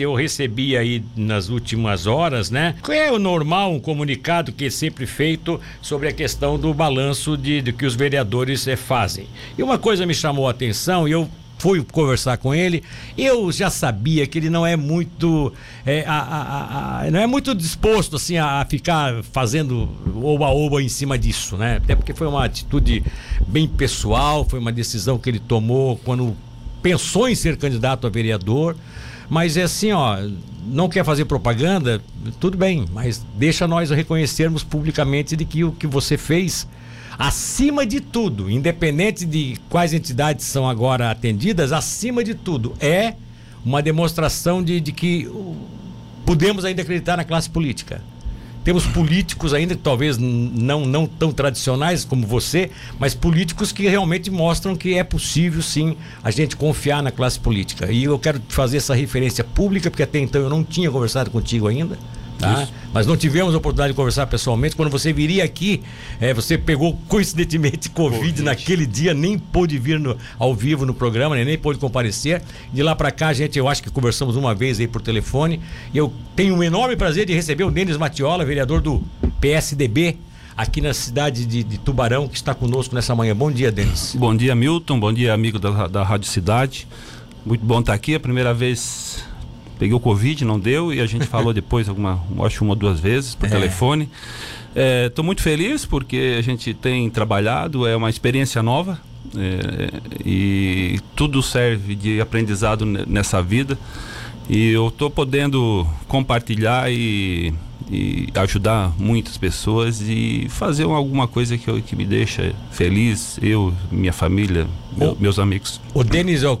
Eu 0.00 0.14
recebi 0.14 0.76
aí 0.76 1.02
nas 1.16 1.48
últimas 1.48 2.06
horas, 2.06 2.52
né? 2.52 2.76
É 2.88 3.10
o 3.10 3.18
normal, 3.18 3.72
um 3.72 3.80
comunicado 3.80 4.52
que 4.52 4.66
é 4.66 4.70
sempre 4.70 5.06
feito 5.06 5.60
sobre 5.82 6.06
a 6.06 6.12
questão 6.12 6.56
do 6.56 6.72
balanço 6.72 7.36
de, 7.36 7.60
de 7.60 7.72
que 7.72 7.84
os 7.84 7.96
vereadores 7.96 8.68
é, 8.68 8.76
fazem. 8.76 9.26
E 9.58 9.62
uma 9.64 9.76
coisa 9.76 10.06
me 10.06 10.14
chamou 10.14 10.46
a 10.46 10.52
atenção 10.52 11.08
e 11.08 11.10
eu 11.10 11.28
fui 11.58 11.82
conversar 11.82 12.36
com 12.36 12.54
ele, 12.54 12.84
eu 13.16 13.50
já 13.50 13.70
sabia 13.70 14.24
que 14.24 14.38
ele 14.38 14.48
não 14.48 14.64
é 14.64 14.76
muito 14.76 15.52
é, 15.84 16.04
a, 16.06 16.16
a, 16.16 17.00
a, 17.00 17.10
não 17.10 17.18
é 17.18 17.26
muito 17.26 17.52
disposto 17.52 18.14
assim 18.14 18.38
a, 18.38 18.64
ficar 18.70 19.24
fazendo 19.32 19.88
oba-oba 20.22 20.80
em 20.80 20.88
cima 20.88 21.18
disso, 21.18 21.56
né? 21.56 21.80
Até 21.82 21.96
porque 21.96 22.14
foi 22.14 22.28
uma 22.28 22.44
atitude 22.44 23.02
bem 23.48 23.66
pessoal, 23.66 24.44
foi 24.48 24.60
uma 24.60 24.70
decisão 24.70 25.18
que 25.18 25.28
ele 25.28 25.40
tomou 25.40 25.96
quando 26.04 26.36
pensou 26.80 27.28
em 27.28 27.34
ser 27.34 27.56
candidato 27.56 28.06
a 28.06 28.10
vereador. 28.10 28.76
Mas 29.28 29.56
é 29.56 29.62
assim, 29.62 29.92
ó, 29.92 30.18
não 30.66 30.88
quer 30.88 31.04
fazer 31.04 31.24
propaganda, 31.26 32.00
tudo 32.40 32.56
bem, 32.56 32.86
mas 32.92 33.24
deixa 33.34 33.66
nós 33.66 33.90
reconhecermos 33.90 34.62
publicamente 34.62 35.36
de 35.36 35.44
que 35.44 35.64
o 35.64 35.72
que 35.72 35.86
você 35.86 36.16
fez, 36.16 36.66
acima 37.18 37.84
de 37.84 38.00
tudo, 38.00 38.50
independente 38.50 39.24
de 39.24 39.56
quais 39.68 39.92
entidades 39.92 40.46
são 40.46 40.68
agora 40.68 41.10
atendidas, 41.10 41.72
acima 41.72 42.24
de 42.24 42.34
tudo, 42.34 42.74
é 42.80 43.14
uma 43.64 43.82
demonstração 43.82 44.62
de, 44.62 44.80
de 44.80 44.92
que 44.92 45.30
podemos 46.24 46.64
ainda 46.64 46.82
acreditar 46.82 47.16
na 47.16 47.24
classe 47.24 47.50
política. 47.50 48.02
Temos 48.64 48.86
políticos 48.86 49.54
ainda, 49.54 49.74
talvez 49.74 50.18
não, 50.18 50.84
não 50.84 51.06
tão 51.06 51.32
tradicionais 51.32 52.04
como 52.04 52.26
você, 52.26 52.70
mas 52.98 53.14
políticos 53.14 53.72
que 53.72 53.88
realmente 53.88 54.30
mostram 54.30 54.76
que 54.76 54.94
é 54.94 55.04
possível 55.04 55.62
sim 55.62 55.96
a 56.22 56.30
gente 56.30 56.56
confiar 56.56 57.02
na 57.02 57.10
classe 57.10 57.40
política. 57.40 57.90
E 57.90 58.04
eu 58.04 58.18
quero 58.18 58.40
fazer 58.48 58.76
essa 58.76 58.94
referência 58.94 59.42
pública, 59.42 59.90
porque 59.90 60.02
até 60.02 60.18
então 60.18 60.42
eu 60.42 60.50
não 60.50 60.62
tinha 60.62 60.90
conversado 60.90 61.30
contigo 61.30 61.66
ainda. 61.66 61.98
Tá? 62.38 62.68
Mas 62.92 63.06
não 63.06 63.16
tivemos 63.16 63.54
a 63.54 63.58
oportunidade 63.58 63.92
de 63.92 63.96
conversar 63.96 64.26
pessoalmente. 64.26 64.76
Quando 64.76 64.90
você 64.90 65.12
viria 65.12 65.44
aqui, 65.44 65.82
é, 66.20 66.32
você 66.32 66.56
pegou 66.56 66.96
coincidentemente 67.08 67.90
Covid, 67.90 68.18
Covid. 68.18 68.42
naquele 68.42 68.86
dia, 68.86 69.12
nem 69.12 69.38
pôde 69.38 69.76
vir 69.78 69.98
no, 69.98 70.16
ao 70.38 70.54
vivo 70.54 70.86
no 70.86 70.94
programa, 70.94 71.34
né? 71.34 71.44
nem 71.44 71.58
pôde 71.58 71.78
comparecer. 71.78 72.40
De 72.72 72.82
lá 72.82 72.94
para 72.94 73.10
cá, 73.10 73.28
a 73.28 73.32
gente, 73.32 73.58
eu 73.58 73.68
acho 73.68 73.82
que 73.82 73.90
conversamos 73.90 74.36
uma 74.36 74.54
vez 74.54 74.78
aí 74.78 74.86
por 74.86 75.02
telefone. 75.02 75.60
E 75.92 75.98
eu 75.98 76.12
tenho 76.36 76.54
um 76.54 76.62
enorme 76.62 76.96
prazer 76.96 77.26
de 77.26 77.34
receber 77.34 77.64
o 77.64 77.70
Denis 77.70 77.96
Matiola, 77.96 78.44
vereador 78.44 78.80
do 78.80 79.02
PSDB, 79.40 80.16
aqui 80.56 80.80
na 80.80 80.94
cidade 80.94 81.44
de, 81.44 81.62
de, 81.62 81.78
Tubarão, 81.78 82.28
que 82.28 82.36
está 82.36 82.54
conosco 82.54 82.94
nessa 82.94 83.14
manhã. 83.14 83.34
Bom 83.34 83.50
dia, 83.50 83.70
Denis. 83.70 84.14
Bom 84.16 84.34
dia, 84.36 84.54
Milton. 84.54 84.98
Bom 84.98 85.12
dia, 85.12 85.34
amigo 85.34 85.58
da, 85.58 85.88
da 85.88 86.02
Rádio 86.02 86.28
Cidade. 86.28 86.86
Muito 87.44 87.64
bom 87.64 87.80
estar 87.80 87.94
aqui. 87.94 88.14
A 88.14 88.20
primeira 88.20 88.54
vez 88.54 89.24
Peguei 89.78 89.94
o 89.94 90.00
Covid, 90.00 90.44
não 90.44 90.58
deu, 90.58 90.92
e 90.92 91.00
a 91.00 91.06
gente 91.06 91.26
falou 91.28 91.52
depois, 91.52 91.88
alguma, 91.88 92.22
acho 92.44 92.64
uma 92.64 92.72
ou 92.72 92.76
duas 92.76 93.00
vezes 93.00 93.34
por 93.34 93.46
é. 93.46 93.50
telefone. 93.50 94.08
Estou 95.06 95.24
é, 95.24 95.26
muito 95.26 95.42
feliz 95.42 95.84
porque 95.84 96.36
a 96.38 96.42
gente 96.42 96.74
tem 96.74 97.08
trabalhado, 97.10 97.86
é 97.86 97.96
uma 97.96 98.10
experiência 98.10 98.62
nova 98.62 99.00
é, 99.36 100.00
e 100.24 101.00
tudo 101.16 101.42
serve 101.42 101.94
de 101.94 102.20
aprendizado 102.20 102.84
nessa 102.84 103.42
vida. 103.42 103.78
E 104.48 104.70
eu 104.70 104.88
estou 104.88 105.10
podendo 105.10 105.86
compartilhar 106.06 106.90
e 106.90 107.52
e 107.90 108.28
ajudar 108.34 108.92
muitas 108.98 109.36
pessoas 109.36 110.00
e 110.00 110.46
fazer 110.48 110.84
alguma 110.84 111.26
coisa 111.26 111.56
que, 111.56 111.68
eu, 111.68 111.80
que 111.80 111.96
me 111.96 112.04
deixa 112.04 112.54
feliz, 112.70 113.38
eu, 113.42 113.72
minha 113.90 114.12
família, 114.12 114.66
meu, 114.96 115.16
meus 115.18 115.38
amigos. 115.38 115.80
O 115.94 116.02
Denis, 116.02 116.42
o, 116.42 116.58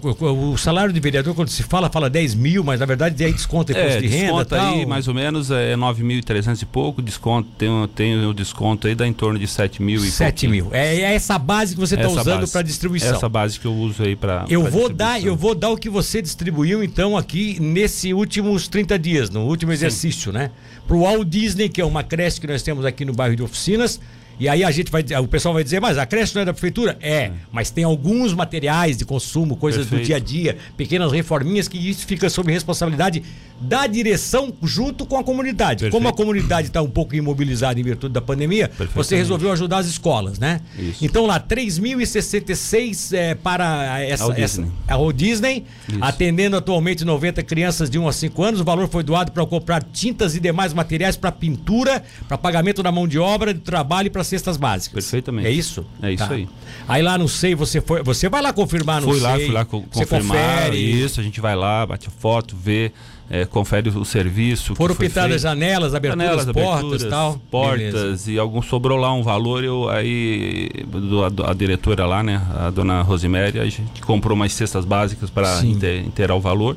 o, 0.52 0.56
salário 0.56 0.92
de 0.92 1.00
vereador, 1.00 1.34
quando 1.34 1.48
se 1.48 1.62
fala, 1.62 1.90
fala 1.90 2.08
10 2.08 2.34
mil, 2.34 2.64
mas 2.64 2.80
na 2.80 2.86
verdade 2.86 3.22
aí 3.24 3.32
desconta 3.32 3.72
imposto 3.72 3.90
é, 3.90 4.00
de 4.00 4.06
renda 4.06 4.44
desconta 4.44 4.62
aí 4.62 4.86
mais 4.86 5.08
ou 5.08 5.14
menos 5.14 5.50
é 5.50 5.76
9.300 5.76 6.62
e 6.62 6.66
pouco, 6.66 7.02
desconto, 7.02 7.48
tem, 7.58 7.68
tem 7.94 8.26
o 8.26 8.32
desconto 8.32 8.86
aí 8.86 8.94
dá 8.94 9.06
em 9.06 9.12
torno 9.12 9.38
de 9.38 9.46
7 9.46 9.82
mil 9.82 10.04
e 10.04 10.10
7 10.10 10.48
mil. 10.48 10.68
É, 10.72 10.96
é, 10.96 11.14
essa 11.14 11.38
base 11.38 11.74
que 11.74 11.80
você 11.80 11.94
está 11.94 12.08
usando 12.08 12.48
para 12.48 12.62
distribuição. 12.62 13.14
Essa 13.14 13.28
base 13.28 13.58
que 13.58 13.66
eu 13.66 13.74
uso 13.74 14.02
aí 14.02 14.14
para 14.14 14.44
Eu 14.48 14.64
vou 14.64 14.88
dar, 14.88 15.22
eu 15.22 15.36
vou 15.36 15.54
dar 15.54 15.70
o 15.70 15.76
que 15.76 15.90
você 15.90 16.22
distribuiu 16.22 16.82
então 16.82 17.16
aqui 17.16 17.58
nesse 17.60 18.14
últimos 18.14 18.68
30 18.68 18.98
dias, 18.98 19.30
no 19.30 19.44
último 19.46 19.72
exercício, 19.72 20.32
Sim. 20.32 20.38
né? 20.38 20.50
Pro 20.86 21.00
Walt 21.18 21.28
Disney, 21.28 21.68
que 21.68 21.80
é 21.80 21.84
uma 21.84 22.02
creche 22.02 22.40
que 22.40 22.46
nós 22.46 22.62
temos 22.62 22.84
aqui 22.84 23.04
no 23.04 23.12
bairro 23.12 23.36
de 23.36 23.42
Oficinas. 23.42 24.00
E 24.40 24.48
aí 24.48 24.62
a 24.62 24.70
gente 24.70 24.90
vai, 24.90 25.04
o 25.20 25.26
pessoal 25.26 25.52
vai 25.52 25.64
dizer, 25.64 25.80
mas 25.80 25.98
a 25.98 26.06
creche 26.06 26.32
não 26.34 26.42
é 26.42 26.44
da 26.44 26.52
prefeitura? 26.52 26.96
É, 27.00 27.12
é. 27.12 27.32
mas 27.50 27.70
tem 27.70 27.82
alguns 27.82 28.32
materiais 28.32 28.96
de 28.96 29.04
consumo, 29.04 29.56
coisas 29.56 29.86
Perfeito. 29.86 30.02
do 30.02 30.06
dia 30.06 30.16
a 30.16 30.20
dia, 30.20 30.56
pequenas 30.76 31.10
reforminhas 31.10 31.66
que 31.66 31.76
isso 31.76 32.06
fica 32.06 32.30
sob 32.30 32.52
responsabilidade 32.52 33.22
da 33.60 33.86
direção 33.86 34.52
junto 34.62 35.04
com 35.04 35.16
a 35.16 35.24
comunidade. 35.24 35.84
Perfeito. 35.84 35.92
Como 35.92 36.08
a 36.08 36.12
comunidade 36.12 36.68
está 36.68 36.80
um 36.80 36.88
pouco 36.88 37.14
imobilizada 37.14 37.78
em 37.78 37.82
virtude 37.82 38.12
da 38.14 38.20
pandemia, 38.20 38.70
você 38.94 39.16
resolveu 39.16 39.50
ajudar 39.52 39.78
as 39.78 39.86
escolas, 39.86 40.38
né? 40.38 40.60
Isso. 40.78 41.04
Então 41.04 41.26
lá, 41.26 41.40
3.066 41.40 43.16
é, 43.16 43.34
para 43.34 44.00
essa, 44.00 44.32
Disney. 44.32 44.44
essa 44.44 44.68
a 44.86 44.96
Walt 44.96 45.16
Disney, 45.16 45.64
atendendo 46.00 46.56
atualmente 46.56 47.04
90 47.04 47.42
crianças 47.42 47.90
de 47.90 47.98
1 47.98 48.08
a 48.08 48.12
5 48.12 48.42
anos. 48.42 48.60
O 48.60 48.64
valor 48.64 48.88
foi 48.88 49.02
doado 49.02 49.32
para 49.32 49.44
comprar 49.46 49.82
tintas 49.82 50.36
e 50.36 50.40
demais 50.40 50.72
materiais 50.72 51.16
para 51.16 51.32
pintura, 51.32 52.02
para 52.26 52.38
pagamento 52.38 52.82
da 52.82 52.92
mão 52.92 53.08
de 53.08 53.18
obra, 53.18 53.52
de 53.52 53.60
trabalho 53.60 54.06
e 54.06 54.10
para 54.10 54.22
cestas 54.24 54.56
básicas. 54.56 55.04
Perfeitamente. 55.04 55.48
É 55.48 55.50
isso? 55.50 55.84
É 56.02 56.12
isso 56.12 56.26
tá. 56.26 56.34
aí. 56.34 56.48
Aí 56.86 57.02
lá 57.02 57.18
no 57.18 57.28
SEI, 57.28 57.54
você 57.54 57.80
foi, 57.80 58.02
você 58.02 58.28
vai 58.28 58.42
lá 58.42 58.52
confirmar 58.52 59.00
no 59.00 59.08
fui 59.08 59.18
SEI. 59.18 59.22
Lá, 59.22 59.36
fui 59.36 59.50
lá, 59.50 59.64
co 59.64 59.82
confirmar. 59.82 60.36
Confere. 60.38 60.78
Isso, 60.78 61.20
a 61.20 61.22
gente 61.22 61.40
vai 61.40 61.56
lá, 61.56 61.84
bate 61.86 62.08
foto, 62.10 62.56
vê 62.56 62.92
é, 63.30 63.44
confere 63.44 63.90
o 63.90 64.04
serviço. 64.04 64.74
Foram 64.74 64.94
pintadas 64.94 65.42
janelas, 65.42 65.94
aberturas, 65.94 66.26
janelas, 66.26 66.46
portas 66.46 66.84
aberturas, 66.84 67.10
tal. 67.10 67.40
Portas 67.50 67.92
Beleza. 67.92 68.32
e 68.32 68.38
algum 68.38 68.62
sobrou 68.62 68.98
lá 68.98 69.12
um 69.12 69.22
valor, 69.22 69.62
eu 69.62 69.88
aí 69.88 70.68
do, 70.86 71.24
a, 71.24 71.50
a, 71.50 71.54
diretora 71.54 72.06
lá, 72.06 72.22
né, 72.22 72.40
a 72.58 72.70
dona 72.70 73.02
Rosemary, 73.02 73.60
a 73.60 73.64
gente 73.64 74.00
comprou 74.02 74.34
umas 74.34 74.52
cestas 74.52 74.84
básicas 74.84 75.30
para 75.30 75.62
inteirar 75.64 76.34
o 76.34 76.40
valor 76.40 76.76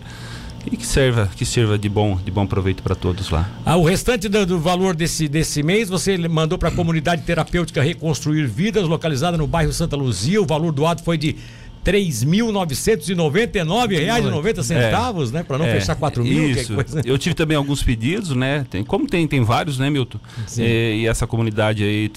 e 0.70 0.78
que 0.78 0.86
serva, 0.86 1.30
que 1.36 1.46
sirva 1.46 1.78
de 1.78 1.90
bom, 1.90 2.18
de 2.24 2.30
bom 2.30 2.46
proveito 2.46 2.84
para 2.84 2.94
todos 2.94 3.30
lá. 3.30 3.50
Ah, 3.66 3.78
o 3.78 3.84
restante 3.84 4.28
do, 4.28 4.46
do, 4.46 4.60
valor 4.60 4.96
desse, 4.96 5.28
desse 5.28 5.64
mês 5.64 5.90
você 5.90 6.18
mandou 6.28 6.58
para 6.58 6.70
a 6.70 6.72
comunidade 6.72 7.24
terapêutica 7.24 7.82
Reconstruir 7.82 8.46
Vidas, 8.46 8.88
localizada 8.88 9.38
no 9.38 9.48
bairro 9.48 9.74
Santa 9.74 9.96
Luzia. 9.96 10.42
O 10.42 10.46
valor 10.46 10.72
doado 10.72 11.02
foi 11.02 11.18
de 11.18 11.36
R$ 11.84 11.92
3.999,90 11.92 14.72
é, 14.72 14.92
né? 15.32 15.42
Para 15.44 15.58
não 15.58 15.66
é, 15.66 15.80
fechar 15.80 15.96
4 15.96 16.24
mil. 16.24 16.52
Isso. 16.52 16.74
Eu 17.04 17.18
tive 17.18 17.34
também 17.36 17.58
alguns 17.58 17.82
pedidos, 17.82 18.36
né? 18.36 18.64
Tem, 18.70 18.84
como 18.84 19.08
tem, 19.08 19.28
tem 19.28 19.44
vários, 19.44 19.80
né, 19.80 19.90
Milton? 19.90 20.20
E, 20.58 20.62
é, 20.62 20.96
e, 20.96 21.08
essa 21.08 21.26
comunidade 21.26 21.84
aí 21.84 22.10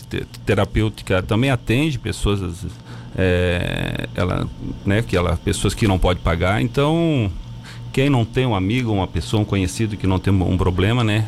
terapêutica 0.45 1.23
também 1.23 1.49
atende 1.51 1.99
pessoas, 1.99 2.67
é, 3.17 4.07
ela, 4.15 4.47
né, 4.85 5.01
que 5.03 5.17
ela, 5.17 5.39
pessoas 5.39 5.73
que 5.75 5.89
não 5.89 5.99
podem 5.99 6.23
pagar. 6.23 6.61
Então, 6.61 7.33
quem 7.93 8.11
não 8.11 8.25
tem 8.25 8.47
um 8.47 8.55
amigo, 8.55 8.93
uma 8.93 9.07
pessoa, 9.07 9.41
um 9.41 9.45
conhecido 9.45 9.97
que 9.97 10.07
não 10.07 10.19
tem 10.19 10.33
um 10.33 10.59
problema, 10.59 11.03
né? 11.03 11.27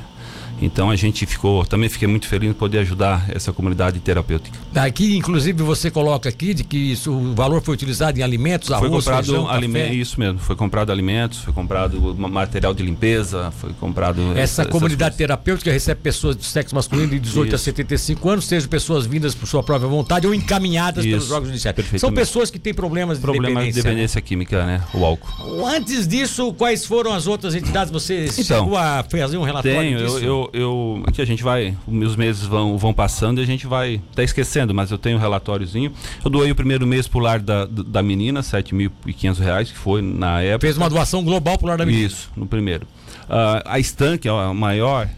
Então 0.60 0.90
a 0.90 0.96
gente 0.96 1.26
ficou, 1.26 1.64
também 1.64 1.88
fiquei 1.88 2.08
muito 2.08 2.26
feliz 2.26 2.50
em 2.50 2.54
poder 2.54 2.78
ajudar 2.78 3.26
essa 3.28 3.52
comunidade 3.52 4.00
terapêutica. 4.00 4.56
Aqui, 4.74 5.16
inclusive, 5.16 5.62
você 5.62 5.90
coloca 5.90 6.28
aqui 6.28 6.54
de 6.54 6.64
que 6.64 6.76
isso, 6.76 7.12
o 7.12 7.34
valor 7.34 7.62
foi 7.62 7.74
utilizado 7.74 8.18
em 8.18 8.22
alimentos, 8.22 8.68
foi 8.68 8.76
arroz, 8.76 9.04
comprado 9.04 9.24
feijão, 9.24 9.48
aliment, 9.48 9.92
Isso 9.92 10.18
mesmo, 10.18 10.38
foi 10.38 10.56
comprado 10.56 10.90
alimentos, 10.92 11.38
foi 11.38 11.52
comprado 11.52 12.14
material 12.14 12.72
de 12.74 12.82
limpeza, 12.82 13.52
foi 13.58 13.72
comprado. 13.74 14.32
Essa, 14.32 14.62
essa 14.62 14.66
comunidade 14.66 15.16
terapêutica 15.16 15.70
recebe 15.70 16.00
pessoas 16.00 16.36
de 16.36 16.44
sexo 16.44 16.74
masculino 16.74 17.10
de 17.10 17.20
18 17.20 17.48
isso. 17.48 17.56
a 17.56 17.58
75 17.58 18.28
anos, 18.28 18.44
sejam 18.46 18.68
pessoas 18.68 19.06
vindas 19.06 19.34
por 19.34 19.46
sua 19.46 19.62
própria 19.62 19.88
vontade 19.88 20.26
ou 20.26 20.34
encaminhadas 20.34 21.04
isso. 21.04 21.16
pelos 21.16 21.30
órgãos 21.30 21.48
judiciais. 21.48 21.76
São 22.00 22.12
pessoas 22.12 22.50
que 22.50 22.58
têm 22.58 22.72
problemas 22.74 23.18
de 23.18 23.22
problemas 23.22 23.48
dependência. 23.48 23.82
de 23.82 23.88
dependência 23.88 24.18
né? 24.20 24.26
química, 24.26 24.66
né? 24.66 24.82
O 24.94 25.04
álcool. 25.04 25.66
Antes 25.66 26.06
disso, 26.06 26.52
quais 26.54 26.84
foram 26.84 27.12
as 27.12 27.26
outras 27.26 27.54
entidades? 27.54 27.92
Você 27.92 28.26
então, 28.38 28.64
chegou 28.64 28.76
a 28.76 29.04
fazer 29.04 29.36
um 29.36 29.42
relatório 29.42 29.78
tenho, 29.78 29.98
disso? 29.98 30.18
Eu, 30.18 30.22
eu 30.24 30.45
eu, 30.52 31.02
aqui 31.06 31.20
a 31.20 31.24
gente 31.24 31.42
vai, 31.42 31.76
os 31.86 32.16
meses 32.16 32.44
vão, 32.44 32.76
vão 32.78 32.92
passando 32.92 33.40
e 33.40 33.42
a 33.42 33.46
gente 33.46 33.66
vai, 33.66 34.00
tá 34.14 34.22
esquecendo, 34.22 34.74
mas 34.74 34.90
eu 34.90 34.98
tenho 34.98 35.16
um 35.16 35.20
relatóriozinho. 35.20 35.92
Eu 36.24 36.30
doei 36.30 36.50
o 36.50 36.54
primeiro 36.54 36.86
mês 36.86 37.06
pro 37.08 37.20
lar 37.20 37.40
da, 37.40 37.66
da 37.66 38.02
menina, 38.02 38.40
R$ 38.40 39.42
reais, 39.42 39.70
que 39.70 39.78
foi 39.78 40.02
na 40.02 40.40
época. 40.42 40.66
Fez 40.66 40.76
uma 40.76 40.90
doação 40.90 41.22
global 41.22 41.58
pro 41.58 41.68
lar 41.68 41.78
da 41.78 41.86
menina. 41.86 42.06
Isso, 42.06 42.30
no 42.36 42.46
primeiro. 42.46 42.86
Uh, 43.28 43.58
a 43.64 43.78
Stan, 43.80 44.16
que 44.16 44.28
é 44.28 44.30
a 44.30 44.54
maior, 44.54 45.08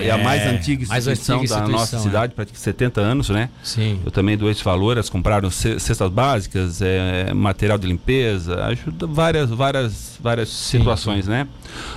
é, 0.00 0.06
é 0.06 0.10
a 0.12 0.18
mais 0.18 0.42
antiga 0.46 0.84
instituição, 0.84 1.38
mais 1.38 1.50
antiga 1.50 1.66
da 1.66 1.68
nossa 1.68 1.96
é. 1.96 1.98
cidade, 1.98 2.32
praticamente 2.32 2.62
70 2.62 3.00
anos, 3.00 3.28
né? 3.28 3.50
Sim. 3.62 4.00
Eu 4.04 4.12
também 4.12 4.36
doei 4.36 4.52
esse 4.52 4.62
valor, 4.62 4.92
elas 4.92 5.10
compraram 5.10 5.50
cestas 5.50 6.08
básicas, 6.08 6.80
é, 6.80 7.34
material 7.34 7.76
de 7.76 7.88
limpeza, 7.88 8.64
ajuda 8.66 9.08
várias, 9.08 9.50
várias, 9.50 10.16
várias 10.20 10.48
sim, 10.48 10.78
situações, 10.78 11.24
sim. 11.24 11.30
né? 11.32 11.48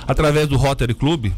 Através 0.07 0.47
do 0.47 0.57
Rotary 0.57 0.95
Club, 0.95 1.31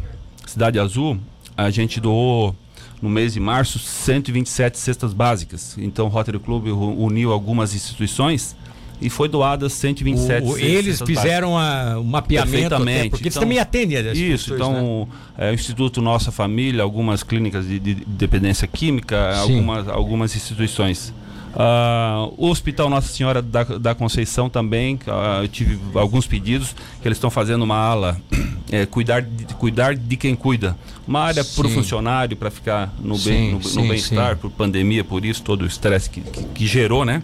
Cidade 0.46 0.80
Azul, 0.80 1.20
a 1.64 1.70
gente 1.70 2.00
doou 2.00 2.56
no 3.02 3.10
mês 3.10 3.34
de 3.34 3.40
março 3.40 3.80
127 3.80 4.78
cestas 4.78 5.14
básicas. 5.14 5.76
Então 5.78 6.06
o 6.06 6.10
Rotary 6.10 6.40
Club 6.40 6.68
uniu 6.68 7.32
algumas 7.32 7.74
instituições 7.74 8.56
e 9.02 9.10
foi 9.10 9.28
doadas 9.28 9.74
127 9.74 10.48
o, 10.48 10.58
Eles 10.58 11.02
fizeram 11.02 11.58
a, 11.58 11.98
o 11.98 12.04
mapeamento, 12.04 12.76
até, 12.76 13.10
porque 13.10 13.16
então, 13.16 13.20
eles 13.22 13.34
também 13.34 13.58
atendem 13.58 13.98
as 13.98 14.16
Isso, 14.16 14.54
então 14.54 15.08
né? 15.38 15.48
é, 15.48 15.52
o 15.52 15.54
Instituto 15.56 16.02
Nossa 16.02 16.32
Família, 16.32 16.84
algumas 16.84 17.24
clínicas 17.24 17.68
de, 17.68 17.80
de 17.80 17.96
dependência 17.96 18.68
química, 18.68 19.36
algumas, 19.38 19.88
algumas 19.88 20.36
instituições. 20.36 21.12
Uh, 21.54 22.34
o 22.38 22.50
Hospital 22.50 22.90
Nossa 22.90 23.10
Senhora 23.10 23.42
da, 23.42 23.64
da 23.64 23.94
Conceição 23.94 24.50
também, 24.50 24.96
uh, 25.08 25.44
eu 25.44 25.48
tive 25.50 25.78
alguns 25.96 26.26
pedidos 26.26 26.74
que 27.02 27.08
eles 27.08 27.18
estão 27.18 27.30
fazendo 27.30 27.64
uma 27.64 27.76
ala, 27.76 28.18
é, 28.72 28.86
cuidar, 28.86 29.22
de, 29.22 29.46
cuidar 29.56 29.96
de 29.96 30.16
quem 30.16 30.34
cuida. 30.34 30.78
Uma 31.06 31.22
área 31.22 31.44
para 31.44 31.68
o 31.68 31.70
funcionário, 31.70 32.38
para 32.38 32.50
ficar 32.50 32.94
no 33.00 33.18
bem-estar, 33.18 33.76
no, 33.76 33.84
no 33.84 33.90
bem 33.90 34.36
por 34.38 34.52
pandemia, 34.52 35.04
por 35.04 35.26
isso, 35.26 35.44
todo 35.44 35.64
o 35.64 35.66
estresse 35.66 36.10
que, 36.10 36.22
que, 36.22 36.44
que, 36.44 36.68
gerou, 36.68 37.04
né? 37.04 37.22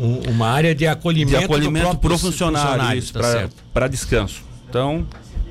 Um, 0.00 0.30
uma 0.30 0.48
área 0.48 0.74
de 0.74 0.86
acolhimento, 0.86 1.38
de 1.38 1.44
acolhimento 1.44 1.98
para 1.98 2.12
o 2.12 2.18
funcionário, 2.18 3.00
funcionário 3.00 3.48
tá 3.48 3.54
para 3.72 3.86
descanso. 3.86 4.42
Então, 4.68 5.06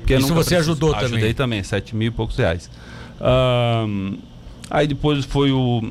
isso 0.06 0.34
você 0.34 0.54
ajudou 0.56 0.90
Ajudei 0.90 1.00
também? 1.00 1.16
Ajudei 1.16 1.34
também, 1.34 1.62
sete 1.62 1.96
mil 1.96 2.08
e 2.08 2.10
poucos 2.10 2.36
reais. 2.36 2.70
Aí 4.68 4.86
depois 4.86 5.24
foi 5.24 5.52
o, 5.52 5.82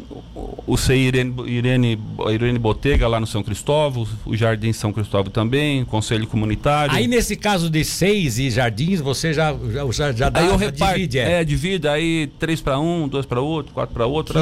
o 0.68 0.78
CI 0.78 0.94
Irene, 0.94 1.34
Irene, 1.46 2.00
Irene 2.32 2.60
Botega 2.60 3.08
lá 3.08 3.20
no 3.20 3.28
São 3.28 3.42
Cristóvão, 3.42 4.06
o 4.26 4.36
Jardim 4.36 4.74
São 4.74 4.92
Cristóvão 4.92 5.32
também, 5.32 5.84
o 5.84 5.86
Conselho 5.86 6.28
Comunitário. 6.28 6.94
Aí 6.94 7.08
nesse 7.08 7.38
caso 7.38 7.70
de 7.70 7.86
seis 7.86 8.38
e 8.38 8.50
jardins, 8.50 9.00
você 9.00 9.34
já, 9.34 9.56
já, 9.92 10.12
já, 10.12 10.30
dá, 10.30 10.42
aí 10.42 10.48
eu 10.48 10.58
reparto, 10.58 10.96
divide, 10.96 11.20
é. 11.20 11.42
é, 11.42 11.44
divide, 11.44 11.88
aí 11.88 12.28
três 12.38 12.60
para 12.60 12.78
um, 12.78 13.08
dois 13.08 13.26
para 13.26 13.40
outro, 13.40 13.74
quatro 13.74 13.94
para 13.94 14.06
outro. 14.06 14.36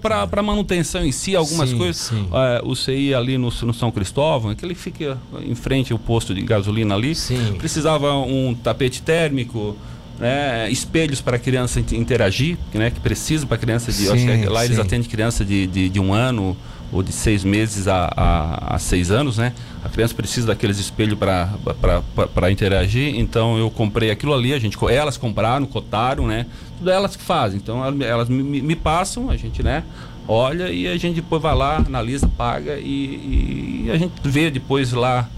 Para 0.00 0.42
manutenção 0.42 1.04
em 1.04 1.12
si, 1.12 1.34
algumas 1.34 1.70
sim, 1.70 1.78
coisas. 1.78 1.96
Sim. 1.96 2.28
É, 2.32 2.60
o 2.64 2.74
CI 2.74 3.14
ali 3.14 3.38
no, 3.38 3.48
no, 3.48 3.74
São 3.74 3.90
Cristóvão, 3.90 4.50
é 4.50 4.54
que 4.54 4.64
ele 4.64 4.74
fica 4.74 5.16
em 5.40 5.54
frente 5.54 5.92
ao 5.92 5.98
posto 5.98 6.34
de 6.34 6.42
gasolina 6.42 6.94
ali. 6.94 7.14
Sim. 7.14 7.54
Precisava 7.58 8.12
um 8.14 8.54
tapete 8.54 9.00
térmico 9.00 9.74
né, 10.18 10.70
espelhos 10.70 11.20
para 11.20 11.36
a 11.36 11.38
criança 11.38 11.80
interagir, 11.80 12.56
né, 12.72 12.90
que 12.90 13.00
precisa 13.00 13.46
para 13.46 13.56
a 13.56 13.58
criança 13.58 13.90
de. 13.90 14.06
Sim, 14.06 14.42
que 14.42 14.48
lá 14.48 14.60
sim. 14.60 14.66
eles 14.66 14.78
atendem 14.78 15.08
criança 15.08 15.44
de, 15.44 15.66
de, 15.66 15.88
de, 15.88 16.00
um 16.00 16.12
ano 16.12 16.56
ou 16.92 17.02
de 17.02 17.12
seis 17.12 17.42
meses 17.42 17.88
a, 17.88 18.12
a, 18.16 18.74
a, 18.76 18.78
seis 18.78 19.10
anos, 19.10 19.38
né? 19.38 19.52
A 19.82 19.88
criança 19.88 20.14
precisa 20.14 20.46
daqueles 20.46 20.78
espelhos 20.78 21.18
para 21.18 22.50
interagir. 22.50 23.14
Então 23.16 23.58
eu 23.58 23.68
comprei 23.70 24.10
aquilo 24.10 24.32
ali, 24.32 24.54
a 24.54 24.58
gente, 24.58 24.78
elas 24.88 25.16
compraram, 25.16 25.66
cotaram, 25.66 26.26
né? 26.26 26.46
Tudo 26.78 26.90
elas 26.90 27.16
que 27.16 27.22
fazem. 27.22 27.58
Então 27.58 27.84
elas 28.02 28.28
me, 28.28 28.62
me 28.62 28.76
passam, 28.76 29.28
a 29.30 29.36
gente, 29.36 29.62
né? 29.62 29.82
Olha 30.26 30.70
e 30.70 30.86
a 30.86 30.96
gente 30.96 31.16
depois 31.16 31.42
vai 31.42 31.54
lá, 31.54 31.76
analisa, 31.78 32.28
paga 32.28 32.78
e, 32.78 33.84
e 33.86 33.90
a 33.92 33.98
gente 33.98 34.14
vê 34.22 34.50
depois 34.50 34.92
lá 34.92 35.28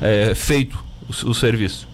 é, 0.00 0.34
feito 0.34 0.82
o, 1.08 1.30
o 1.30 1.34
serviço. 1.34 1.89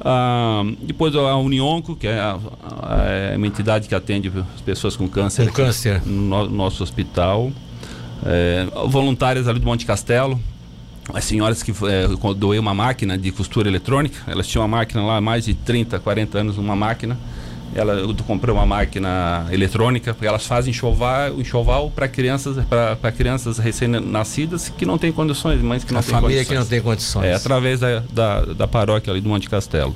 Ah, 0.00 0.62
depois 0.82 1.14
a 1.14 1.36
Unionco, 1.36 1.96
que 1.96 2.06
é, 2.06 2.18
a, 2.18 2.38
a, 2.82 2.96
é, 3.04 3.36
uma 3.36 3.46
entidade 3.46 3.88
que 3.88 3.94
atende 3.94 4.32
as 4.54 4.60
pessoas 4.60 4.96
com 4.96 5.08
câncer, 5.08 5.46
com 5.48 5.54
câncer. 5.54 6.02
no 6.06 6.48
nosso 6.48 6.82
hospital. 6.82 7.50
É, 8.24 8.66
voluntárias 8.88 9.46
ali 9.46 9.60
do 9.60 9.66
Monte 9.66 9.84
Castelo, 9.84 10.40
as 11.12 11.24
senhoras 11.24 11.62
que 11.62 11.70
é, 11.70 12.08
doei 12.34 12.58
uma 12.58 12.74
máquina 12.74 13.16
de 13.16 13.30
costura 13.30 13.68
eletrônica, 13.68 14.18
elas 14.26 14.46
tinham 14.48 14.62
uma 14.62 14.78
máquina 14.78 15.04
lá 15.04 15.18
há 15.18 15.20
mais 15.20 15.44
de 15.44 15.54
30, 15.54 15.98
40 15.98 16.38
anos, 16.38 16.58
uma 16.58 16.74
máquina 16.74 17.16
ela, 17.74 17.94
eu 17.94 18.14
comprei 18.26 18.52
uma 18.52 18.64
máquina 18.64 19.46
eletrônica, 19.50 20.14
porque 20.14 20.26
elas 20.26 20.46
fazem 20.46 20.70
enxoval, 20.70 21.38
enxoval 21.38 21.90
para 21.90 22.08
crianças, 22.08 22.64
para 22.64 23.12
crianças 23.12 23.58
recém-nascidas 23.58 24.68
que 24.68 24.86
não 24.86 24.96
têm 24.96 25.12
condições, 25.12 25.60
mães 25.60 25.84
que 25.84 25.92
não 25.92 26.00
têm 26.00 26.10
condições. 26.10 26.18
A 26.18 26.22
família 26.22 26.44
que 26.44 26.54
não 26.54 26.66
tem 26.66 26.80
condições. 26.80 27.24
É, 27.26 27.34
através 27.34 27.80
da, 27.80 28.02
da, 28.12 28.40
da 28.40 28.68
paróquia 28.68 29.12
ali 29.12 29.20
do 29.20 29.28
Monte 29.28 29.48
Castelo. 29.48 29.94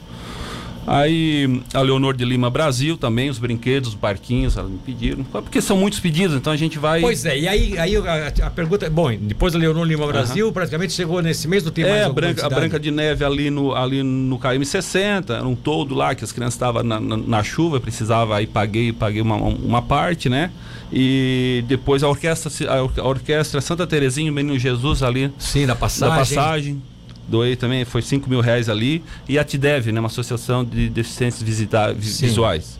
Aí 0.90 1.62
a 1.72 1.80
Leonor 1.82 2.16
de 2.16 2.24
Lima 2.24 2.50
Brasil 2.50 2.96
também, 2.96 3.30
os 3.30 3.38
brinquedos, 3.38 3.90
os 3.90 3.94
parquinhos, 3.94 4.56
elas 4.56 4.68
me 4.68 4.78
pediram. 4.78 5.22
Porque 5.22 5.60
são 5.60 5.76
muitos 5.76 6.00
pedidos, 6.00 6.36
então 6.36 6.52
a 6.52 6.56
gente 6.56 6.80
vai. 6.80 7.00
Pois 7.00 7.24
é, 7.24 7.38
e 7.38 7.46
aí, 7.46 7.78
aí 7.78 7.96
a, 7.96 8.46
a 8.46 8.50
pergunta. 8.50 8.90
Bom, 8.90 9.14
depois 9.14 9.52
da 9.52 9.58
Leonor 9.60 9.84
Lima 9.84 10.04
Brasil, 10.08 10.48
uhum. 10.48 10.52
praticamente 10.52 10.92
chegou 10.92 11.22
nesse 11.22 11.46
mês 11.46 11.62
do 11.62 11.70
tempo 11.70 11.86
É, 11.86 12.02
a 12.02 12.08
Branca, 12.08 12.44
a 12.44 12.50
Branca 12.50 12.80
de 12.80 12.90
Neve 12.90 13.24
ali 13.24 13.50
no, 13.50 13.72
ali 13.72 14.02
no 14.02 14.36
KM60, 14.36 15.30
era 15.30 15.46
um 15.46 15.54
todo 15.54 15.94
lá 15.94 16.12
que 16.12 16.24
as 16.24 16.32
crianças 16.32 16.54
estavam 16.54 16.82
na, 16.82 16.98
na, 16.98 17.16
na, 17.16 17.42
chuva, 17.44 17.78
precisava, 17.78 18.36
aí 18.36 18.48
paguei, 18.48 18.92
paguei 18.92 19.22
uma, 19.22 19.36
uma 19.36 19.82
parte, 19.82 20.28
né? 20.28 20.50
E 20.92 21.64
depois 21.68 22.02
a 22.02 22.08
orquestra, 22.08 22.50
a 22.68 23.06
orquestra 23.06 23.60
Santa 23.60 23.86
Terezinha, 23.86 24.28
o 24.28 24.34
Menino 24.34 24.58
Jesus 24.58 25.04
ali. 25.04 25.32
Sim, 25.38 25.66
da 25.66 25.76
passagem. 25.76 26.10
Da 26.10 26.18
passagem 26.18 26.82
doei 27.30 27.56
também, 27.56 27.84
foi 27.84 28.02
5 28.02 28.28
mil 28.28 28.40
reais 28.40 28.68
ali. 28.68 29.02
E 29.28 29.38
a 29.38 29.44
TIDEV, 29.44 29.92
né, 29.92 30.00
uma 30.00 30.08
associação 30.08 30.64
de 30.64 30.88
deficientes 30.88 31.42
visita, 31.42 31.92
visuais. 31.94 32.78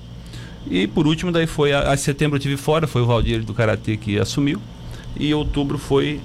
E 0.69 0.87
por 0.87 1.07
último, 1.07 1.33
daí 1.33 1.47
foi, 1.47 1.73
a, 1.73 1.93
a 1.93 1.97
setembro 1.97 2.37
eu 2.37 2.41
tive 2.41 2.57
fora, 2.57 2.87
foi 2.87 3.03
o 3.03 3.07
Valdir 3.07 3.43
do 3.43 3.55
Karatê 3.55 3.97
que 3.97 4.19
assumiu. 4.19 4.61
E 5.17 5.33
outubro 5.33 5.79
foi 5.79 6.21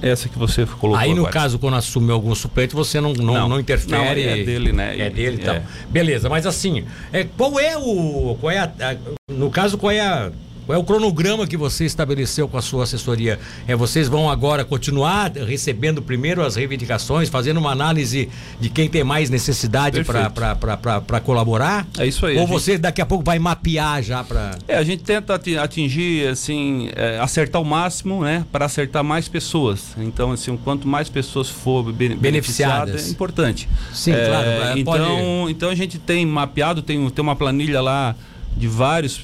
essa 0.00 0.28
que 0.28 0.38
você 0.38 0.64
colocou. 0.66 0.96
Aí 0.96 1.10
no 1.10 1.22
agora. 1.22 1.32
caso, 1.32 1.58
quando 1.58 1.74
assumiu 1.74 2.14
algum 2.14 2.34
suplente, 2.34 2.74
você 2.74 3.00
não, 3.00 3.12
não, 3.12 3.34
não, 3.34 3.48
não 3.48 3.60
interfere. 3.60 3.92
Não, 3.92 4.04
é 4.04 4.44
dele, 4.44 4.72
né? 4.72 4.98
É 4.98 5.10
dele 5.10 5.36
e 5.40 5.44
tal. 5.44 5.54
É. 5.56 5.62
Beleza, 5.88 6.28
mas 6.28 6.46
assim, 6.46 6.84
é, 7.12 7.24
qual 7.24 7.58
é 7.58 7.76
o. 7.76 8.36
Qual 8.40 8.50
é 8.50 8.58
a, 8.58 8.64
a, 8.64 9.32
no 9.32 9.50
caso, 9.50 9.76
qual 9.78 9.90
é 9.90 10.00
a 10.00 10.30
qual 10.66 10.76
é 10.76 10.78
o 10.78 10.84
cronograma 10.84 11.46
que 11.46 11.56
você 11.56 11.84
estabeleceu 11.84 12.48
com 12.48 12.58
a 12.58 12.62
sua 12.62 12.82
assessoria? 12.82 13.38
É 13.68 13.76
vocês 13.76 14.08
vão 14.08 14.28
agora 14.28 14.64
continuar 14.64 15.30
recebendo 15.30 16.02
primeiro 16.02 16.42
as 16.42 16.56
reivindicações, 16.56 17.28
fazendo 17.28 17.58
uma 17.58 17.70
análise 17.70 18.28
de 18.60 18.68
quem 18.68 18.88
tem 18.88 19.04
mais 19.04 19.30
necessidade 19.30 20.02
para 20.04 21.20
colaborar? 21.20 21.86
É 21.96 22.04
isso 22.04 22.26
aí. 22.26 22.36
Ou 22.36 22.48
você 22.48 22.72
gente... 22.72 22.80
daqui 22.80 23.00
a 23.00 23.06
pouco 23.06 23.24
vai 23.24 23.38
mapear 23.38 24.02
já 24.02 24.24
para? 24.24 24.58
É, 24.66 24.76
a 24.76 24.82
gente 24.82 25.04
tenta 25.04 25.40
atingir 25.62 26.26
assim, 26.26 26.90
é, 26.96 27.20
acertar 27.20 27.62
o 27.62 27.64
máximo, 27.64 28.24
né, 28.24 28.44
para 28.50 28.64
acertar 28.64 29.04
mais 29.04 29.28
pessoas. 29.28 29.94
Então, 29.96 30.32
assim, 30.32 30.56
quanto 30.56 30.88
mais 30.88 31.08
pessoas 31.08 31.48
for 31.48 31.84
beneficiadas, 31.92 32.20
beneficiadas 32.20 33.06
é 33.06 33.10
importante. 33.10 33.68
Sim, 33.92 34.12
é, 34.12 34.26
claro. 34.26 34.48
É, 34.48 34.78
então, 34.78 34.94
pode... 34.94 35.52
então 35.52 35.70
a 35.70 35.74
gente 35.76 35.96
tem 35.98 36.26
mapeado, 36.26 36.82
tem, 36.82 37.08
tem 37.08 37.22
uma 37.22 37.36
planilha 37.36 37.80
lá 37.80 38.16
de 38.56 38.66
vários, 38.66 39.20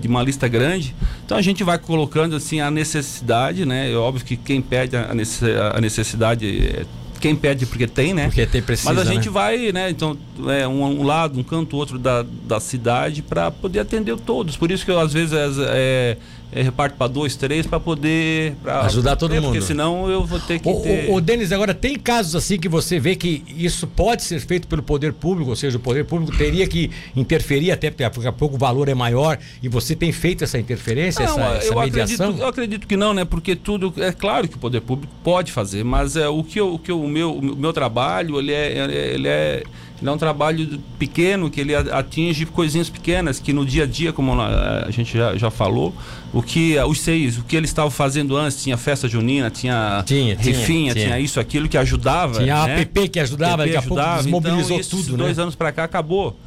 de 0.00 0.08
uma 0.08 0.22
lista 0.22 0.48
grande. 0.48 0.94
Então 1.24 1.36
a 1.36 1.42
gente 1.42 1.62
vai 1.62 1.78
colocando 1.78 2.34
assim 2.34 2.60
a 2.60 2.70
necessidade, 2.70 3.66
né? 3.66 3.92
É 3.92 3.96
óbvio 3.96 4.24
que 4.24 4.36
quem 4.36 4.62
pede 4.62 4.96
a 4.96 5.80
necessidade 5.80 6.46
é 6.46 6.86
quem 7.18 7.34
pede 7.34 7.66
porque 7.66 7.86
tem, 7.86 8.14
né? 8.14 8.26
Porque 8.26 8.46
tem 8.46 8.62
precisa, 8.62 8.92
Mas 8.92 9.06
a 9.06 9.12
gente 9.12 9.26
né? 9.26 9.32
vai, 9.32 9.72
né? 9.72 9.90
Então, 9.90 10.16
é, 10.46 10.66
um, 10.66 10.84
um, 10.84 11.02
lado, 11.02 11.38
um 11.38 11.42
canto, 11.42 11.76
outro 11.76 11.98
da, 11.98 12.24
da 12.46 12.60
cidade 12.60 13.22
para 13.22 13.50
poder 13.50 13.80
atender 13.80 14.16
todos. 14.20 14.56
Por 14.56 14.70
isso 14.70 14.84
que 14.84 14.90
eu, 14.90 14.98
às 14.98 15.12
vezes 15.12 15.34
é, 15.58 16.16
é, 16.52 16.62
reparto 16.62 16.96
para 16.96 17.06
dois, 17.06 17.36
três 17.36 17.66
para 17.66 17.78
poder 17.78 18.54
pra, 18.62 18.82
ajudar 18.82 19.16
todo 19.16 19.34
é, 19.34 19.40
mundo. 19.40 19.52
Porque 19.52 19.66
senão 19.66 20.10
eu 20.10 20.24
vou 20.24 20.40
ter 20.40 20.58
que 20.58 20.68
o, 20.68 20.80
ter... 20.80 21.10
o, 21.10 21.14
o 21.14 21.20
Denis, 21.20 21.52
agora 21.52 21.74
tem 21.74 21.98
casos 21.98 22.34
assim 22.34 22.58
que 22.58 22.68
você 22.68 22.98
vê 22.98 23.14
que 23.16 23.44
isso 23.56 23.86
pode 23.86 24.22
ser 24.22 24.40
feito 24.40 24.66
pelo 24.66 24.82
poder 24.82 25.12
público, 25.12 25.50
ou 25.50 25.56
seja, 25.56 25.76
o 25.76 25.80
poder 25.80 26.04
público 26.04 26.36
teria 26.36 26.66
que 26.66 26.90
interferir 27.14 27.70
até 27.70 27.90
porque 27.90 28.04
daqui 28.04 28.26
a 28.26 28.32
pouco 28.32 28.56
o 28.56 28.58
valor 28.58 28.88
é 28.88 28.94
maior 28.94 29.38
e 29.62 29.68
você 29.68 29.94
tem 29.94 30.12
feito 30.12 30.44
essa 30.44 30.58
interferência, 30.58 31.26
não, 31.26 31.38
essa, 31.38 31.56
essa 31.56 31.74
eu 31.74 31.80
mediação? 31.80 32.26
Acredito, 32.26 32.42
eu 32.42 32.48
acredito 32.48 32.86
que 32.86 32.96
não, 32.96 33.12
né? 33.12 33.24
Porque 33.24 33.54
tudo 33.54 33.92
é 33.98 34.12
claro 34.12 34.48
que 34.48 34.56
o 34.56 34.58
poder 34.58 34.80
público 34.80 35.12
pode 35.22 35.52
fazer, 35.52 35.84
mas 35.84 36.16
é 36.16 36.28
o 36.28 36.42
que 36.42 36.58
eu, 36.58 36.74
o 36.74 36.78
que 36.78 36.90
eu, 36.90 37.00
o 37.00 37.08
meu 37.08 37.32
o 37.32 37.56
meu 37.56 37.72
trabalho 37.72 38.38
ele 38.38 38.52
é 38.52 39.14
ele 39.14 39.28
é 39.28 39.62
ele 40.00 40.08
é 40.08 40.12
um 40.12 40.18
trabalho 40.18 40.80
pequeno 40.98 41.50
que 41.50 41.60
ele 41.60 41.74
atinge 41.74 42.46
coisinhas 42.46 42.88
pequenas 42.88 43.40
que 43.40 43.52
no 43.52 43.66
dia 43.66 43.82
a 43.82 43.86
dia, 43.86 44.12
como 44.12 44.32
a 44.40 44.88
gente 44.90 45.16
já, 45.16 45.36
já 45.36 45.50
falou, 45.50 45.92
o 46.32 46.40
que 46.40 46.78
os 46.78 47.00
seis, 47.00 47.36
o 47.36 47.42
que 47.42 47.56
eles 47.56 47.70
estavam 47.70 47.90
fazendo 47.90 48.36
antes, 48.36 48.62
tinha 48.62 48.76
festa 48.76 49.08
junina, 49.08 49.50
tinha, 49.50 50.02
tinha 50.06 50.36
rifinha, 50.36 50.92
tinha, 50.92 51.06
tinha, 51.06 51.20
isso, 51.20 51.40
aquilo 51.40 51.68
que 51.68 51.76
ajudava. 51.76 52.40
Tinha 52.40 52.66
né? 52.66 52.74
a 52.74 52.80
app 52.80 53.08
que 53.08 53.18
ajudava, 53.18 53.64
PP 53.64 53.64
daqui 53.64 53.76
a 53.76 53.80
ajudava, 53.80 54.10
pouco 54.10 54.22
desmobilizou 54.22 54.78
então, 54.78 54.90
tudo, 54.90 55.12
né? 55.12 55.18
dois 55.18 55.38
anos 55.38 55.54
para 55.54 55.72
cá 55.72 55.84
acabou. 55.84 56.38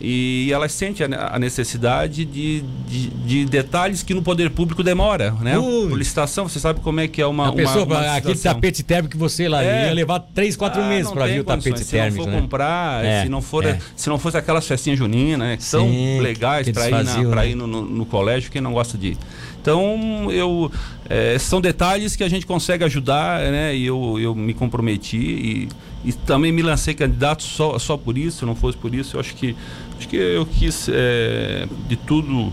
E 0.00 0.50
elas 0.50 0.72
sentem 0.72 1.06
a, 1.12 1.38
necessidade 1.38 2.24
de, 2.24 2.62
de, 2.88 3.08
de, 3.10 3.44
detalhes 3.44 4.02
que 4.02 4.14
no 4.14 4.22
poder 4.22 4.48
público 4.48 4.82
demora, 4.82 5.32
né? 5.42 5.56
Por 5.56 5.98
licitação, 5.98 6.48
você 6.48 6.58
sabe 6.58 6.80
como 6.80 7.00
é 7.00 7.08
que 7.08 7.20
é 7.20 7.26
uma. 7.26 7.48
A 7.48 7.52
pessoa, 7.52 7.84
uma, 7.84 7.98
uma 7.98 8.16
aquele 8.16 8.38
tapete 8.38 8.82
térmico 8.82 9.12
que 9.12 9.18
você 9.18 9.46
lá 9.46 9.62
é. 9.62 9.88
ia 9.88 9.92
levar 9.92 10.20
3, 10.20 10.56
4 10.56 10.80
ah, 10.80 10.88
meses 10.88 11.12
para 11.12 11.26
vir 11.26 11.40
o 11.40 11.44
tapete 11.44 11.84
térmico. 11.84 12.12
Se 12.12 12.18
não 12.18 12.24
for 12.24 12.30
né? 12.30 12.40
comprar, 12.40 13.04
é, 13.04 13.22
se, 13.22 13.28
não 13.28 13.42
for, 13.42 13.66
é. 13.66 13.78
se 13.94 14.08
não 14.08 14.18
fosse 14.18 14.38
aquelas 14.38 14.66
festinhas 14.66 14.98
juninas, 14.98 15.38
né? 15.38 15.56
Que 15.58 15.62
Sim, 15.62 15.68
são 15.68 16.22
legais 16.22 16.70
para 16.70 16.88
ir, 16.88 17.04
na, 17.04 17.18
né? 17.22 17.50
ir 17.50 17.54
no, 17.54 17.66
no, 17.66 17.82
no, 17.82 18.06
colégio, 18.06 18.50
quem 18.50 18.62
não 18.62 18.72
gosta 18.72 18.96
de 18.96 19.08
ir. 19.08 19.18
Então, 19.60 20.32
eu, 20.32 20.72
é, 21.10 21.38
são 21.38 21.60
detalhes 21.60 22.16
que 22.16 22.24
a 22.24 22.28
gente 22.28 22.46
consegue 22.46 22.84
ajudar, 22.84 23.40
né? 23.50 23.76
E 23.76 23.84
eu, 23.84 24.18
eu 24.18 24.34
me 24.34 24.54
comprometi 24.54 25.18
e, 25.18 25.68
e 26.04 26.12
também 26.12 26.50
me 26.50 26.62
lancei 26.62 26.94
candidato 26.94 27.42
só, 27.42 27.78
só 27.78 27.96
por 27.96 28.16
isso, 28.16 28.38
se 28.38 28.44
não 28.46 28.54
fosse 28.54 28.78
por 28.78 28.94
isso, 28.94 29.16
eu 29.16 29.20
acho 29.20 29.34
que, 29.34 29.54
acho 30.00 30.08
que 30.08 30.16
eu 30.16 30.46
quis 30.46 30.88
é, 30.90 31.68
de 31.86 31.94
tudo 31.94 32.50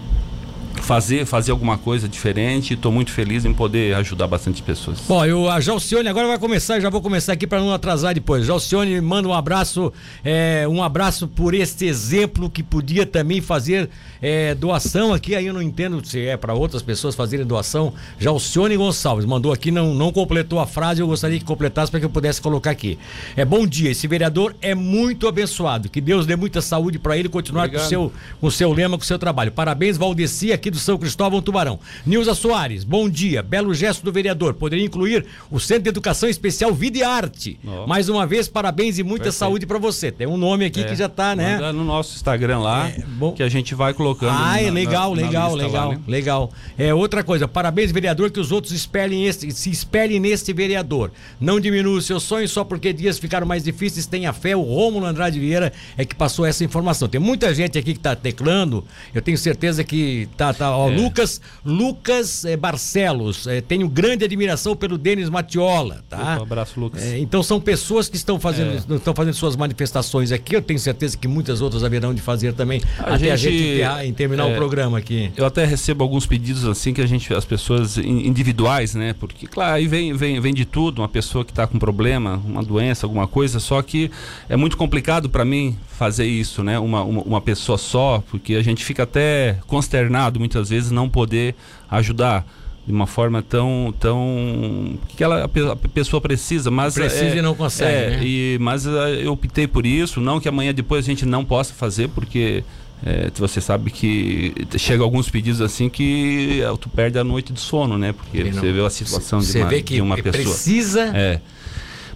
fazer, 0.88 1.26
fazer 1.26 1.52
alguma 1.52 1.78
coisa 1.78 2.08
diferente. 2.08 2.74
Estou 2.74 2.94
muito 2.94 3.12
feliz 3.12 3.44
em 3.44 3.54
poder 3.54 3.94
ajudar 3.96 4.26
bastante 4.26 4.64
pessoas. 4.64 5.02
Bom, 5.06 5.24
eu, 5.26 5.50
a 5.50 5.60
Jalcione 5.60 6.08
agora 6.08 6.28
vai 6.28 6.40
começar, 6.40 6.80
já 6.80 6.90
vou 6.90 7.02
começar 7.02 7.34
aqui 7.34 7.46
para 7.46 7.60
não 7.60 7.74
atrasar 7.74 8.14
depois. 8.14 8.46
Jalcione, 8.46 9.02
manda 9.02 9.28
um 9.28 9.34
abraço, 9.34 9.92
é, 10.24 10.66
um 10.68 10.82
abraço 10.82 11.28
por 11.28 11.54
este 11.54 11.86
exemplo 11.86 12.50
que 12.50 12.64
podia 12.64 13.06
também 13.06 13.42
fazer 13.42 13.90
é, 14.22 14.56
doação 14.56 15.14
aqui. 15.14 15.36
Aí 15.36 15.46
eu 15.46 15.54
não 15.54 15.62
entendo 15.62 16.04
se 16.08 16.26
é 16.26 16.38
para 16.38 16.54
outras 16.54 16.82
pessoas 16.82 17.16
fazerem 17.16 17.46
doação. 17.46 17.94
Jalcione 18.18 18.78
Gonçalves 18.78 19.26
mandou 19.26 19.52
aqui, 19.52 19.70
não, 19.70 19.94
não 19.94 20.14
completou 20.14 20.58
a 20.58 20.66
frase, 20.66 21.02
eu 21.02 21.08
gostaria 21.08 21.38
que 21.38 21.44
completasse 21.44 21.92
para 21.92 22.00
que 22.00 22.06
eu 22.06 22.10
pudesse 22.10 22.42
colocar 22.42 22.72
aqui. 22.72 22.98
É 23.36 23.44
bom 23.44 23.68
dia, 23.68 23.92
esse 23.92 24.08
vereador 24.08 24.56
é 24.62 24.74
muito 24.74 25.28
abençoado. 25.28 25.90
Que 25.90 26.00
Deus 26.00 26.26
dê 26.26 26.38
muita 26.38 26.62
saúde 26.62 26.98
para 26.98 27.18
ele 27.18 27.28
continuar 27.28 27.70
com 27.70 27.76
o 27.76 27.82
seu, 27.82 28.14
com 28.40 28.50
seu 28.50 28.72
lema, 28.72 28.98
com 28.98 29.04
o 29.04 29.06
seu 29.06 29.20
trabalho. 29.20 29.52
Parabéns, 29.52 29.98
Valdeci, 29.98 30.54
aqui 30.54 30.72
do 30.72 30.77
São 30.78 30.98
Cristóvão 30.98 31.42
Tubarão. 31.42 31.80
Nilza 32.06 32.34
Soares, 32.34 32.84
bom 32.84 33.10
dia. 33.10 33.42
Belo 33.42 33.74
gesto 33.74 34.04
do 34.04 34.12
vereador. 34.12 34.54
Poderia 34.54 34.86
incluir 34.86 35.26
o 35.50 35.60
Centro 35.60 35.84
de 35.84 35.90
Educação 35.90 36.30
Especial 36.30 36.74
Vida 36.74 36.98
e 36.98 37.04
Arte. 37.04 37.60
Oh. 37.66 37.88
Mais 37.88 38.10
uma 38.10 38.26
vez, 38.26 38.48
parabéns 38.48 38.98
e 38.98 39.04
muita 39.04 39.26
Perfeito. 39.26 39.40
saúde 39.40 39.66
para 39.66 39.78
você. 39.78 40.12
Tem 40.12 40.28
um 40.28 40.38
nome 40.38 40.66
aqui 40.66 40.82
é. 40.82 40.84
que 40.84 40.96
já 40.96 41.10
tá, 41.10 41.36
né? 41.36 41.56
Manda 41.56 41.74
no 41.74 41.84
nosso 41.84 42.16
Instagram 42.16 42.60
lá, 42.60 42.90
é, 42.90 43.04
que 43.36 43.44
a 43.44 43.50
gente 43.50 43.76
vai 43.76 43.94
colocando. 43.94 44.32
Ah, 44.32 44.56
legal, 44.72 45.16
na, 45.16 45.22
legal, 45.22 45.56
na 45.56 45.64
legal, 45.64 45.90
lá, 45.90 45.96
né? 45.96 46.02
legal. 46.08 46.52
É 46.78 46.94
outra 46.94 47.24
coisa, 47.24 47.48
parabéns, 47.48 47.92
vereador, 47.92 48.32
que 48.32 48.40
os 48.40 48.52
outros 48.52 48.74
espelhem 48.74 49.26
este, 49.26 49.52
se 49.52 49.70
espelhem 49.70 50.20
neste 50.20 50.54
vereador. 50.54 51.12
Não 51.40 51.60
diminua 51.60 51.98
o 51.98 52.02
seu 52.02 52.20
sonho 52.20 52.48
só 52.48 52.64
porque 52.64 52.94
dias 52.94 53.18
ficaram 53.18 53.48
mais 53.48 53.64
difíceis. 53.64 54.06
Tenha 54.06 54.34
fé, 54.34 54.56
o 54.56 54.62
Rômulo 54.62 55.06
Andrade 55.06 55.40
Vieira 55.40 55.72
é 55.98 56.06
que 56.06 56.16
passou 56.16 56.46
essa 56.46 56.64
informação. 56.64 57.08
Tem 57.08 57.20
muita 57.20 57.54
gente 57.54 57.78
aqui 57.78 57.94
que 57.94 58.00
tá 58.00 58.16
teclando. 58.16 58.84
Eu 59.14 59.22
tenho 59.22 59.38
certeza 59.38 59.84
que 59.84 60.28
tá, 60.38 60.54
tá 60.54 60.67
ó, 60.72 60.90
é. 60.90 60.96
Lucas, 60.96 61.42
Lucas 61.66 62.46
é, 62.46 62.58
Barcelos, 62.58 63.48
é, 63.48 63.62
tenho 63.62 63.88
grande 63.88 64.26
admiração 64.26 64.76
pelo 64.76 64.98
Denis 64.98 65.30
Matiola, 65.30 66.04
tá? 66.10 66.38
Um 66.40 66.44
abraço, 66.44 66.80
Lucas. 66.80 67.04
É, 67.04 67.18
então 67.20 67.44
são 67.44 67.60
pessoas 67.60 68.10
que 68.10 68.16
estão 68.16 68.40
fazendo, 68.40 68.96
estão 68.96 69.14
fazendo 69.14 69.34
suas 69.34 69.56
manifestações 69.56 70.32
aqui. 70.32 70.56
Eu 70.56 70.62
tenho 70.62 70.80
certeza 70.80 71.18
que 71.18 71.28
muitas 71.28 71.62
outras 71.62 71.84
haverão 71.84 72.14
de 72.14 72.22
fazer 72.22 72.54
também 72.54 72.82
a 73.00 73.16
até 73.16 73.38
gente, 73.38 73.82
a 73.84 73.98
gente 73.98 74.08
em 74.08 74.14
terminar 74.14 74.46
o 74.46 74.56
programa 74.56 74.98
aqui. 74.98 75.32
Eu 75.36 75.46
até 75.46 75.66
recebo 75.66 76.04
alguns 76.04 76.26
pedidos 76.26 76.66
assim 76.66 76.94
que 76.94 77.02
a 77.02 77.06
gente, 77.06 77.34
as 77.34 77.46
pessoas 77.46 77.98
individuais, 77.98 78.96
né? 78.96 79.14
Porque 79.14 79.48
claro, 79.48 79.76
aí 79.76 79.88
vem, 79.88 80.14
vem, 80.14 80.40
vem 80.40 80.54
de 80.54 80.66
tudo, 80.66 81.02
uma 81.02 81.10
pessoa 81.10 81.46
que 81.46 81.52
está 81.52 81.68
com 81.68 81.78
problema, 81.78 82.42
uma 82.46 82.64
doença, 82.64 83.06
alguma 83.06 83.28
coisa. 83.28 83.60
Só 83.60 83.82
que 83.82 84.10
é 84.50 84.56
muito 84.56 84.78
complicado 84.78 85.30
para 85.30 85.46
mim 85.46 85.78
fazer 85.98 86.26
isso, 86.26 86.64
né? 86.64 86.80
Uma, 86.80 87.04
uma, 87.04 87.22
uma 87.22 87.42
pessoa 87.42 87.78
só, 87.78 88.24
porque 88.30 88.56
a 88.56 88.64
gente 88.64 88.84
fica 88.84 89.04
até 89.04 89.58
consternado 89.68 90.40
muitas 90.40 90.57
vezes 90.70 90.92
não 90.92 91.10
poder 91.10 91.56
ajudar 91.90 92.46
de 92.86 92.94
uma 92.94 93.06
forma 93.06 93.42
tão 93.42 93.94
tão 94.00 94.98
que 95.10 95.24
ela 95.24 95.44
a 95.44 95.76
pessoa 95.90 96.22
precisa 96.22 96.72
mas 96.72 96.94
precisa 96.94 97.26
é, 97.26 97.38
e 97.38 97.42
não 97.42 97.54
consegue 97.54 97.92
é, 97.92 98.10
né? 98.12 98.20
e 98.24 98.58
mas 98.62 98.88
é, 98.88 99.26
eu 99.26 99.34
optei 99.34 99.68
por 99.68 99.86
isso 99.86 100.22
não 100.22 100.40
que 100.40 100.48
amanhã 100.48 100.74
depois 100.74 101.04
a 101.04 101.08
gente 101.08 101.26
não 101.26 101.44
possa 101.44 101.74
fazer 101.74 102.08
porque 102.08 102.64
é, 103.06 103.30
você 103.36 103.62
sabe 103.62 103.92
que 103.92 104.54
chega 104.78 105.04
alguns 105.04 105.30
pedidos 105.30 105.62
assim 105.62 105.90
que 105.90 106.62
tu 106.80 106.90
perde 106.90 107.20
a 107.20 107.24
noite 107.24 107.54
de 107.54 107.60
sono 107.60 107.98
né? 107.98 108.12
Porque 108.14 108.44
você 108.44 108.66
não, 108.66 108.74
vê 108.74 108.86
a 108.86 108.90
situação 108.90 109.40
de 109.40 109.58
uma, 109.60 109.82
de 109.82 110.02
uma 110.02 110.16
pessoa. 110.16 110.32
precisa. 110.32 111.12
É. 111.14 111.42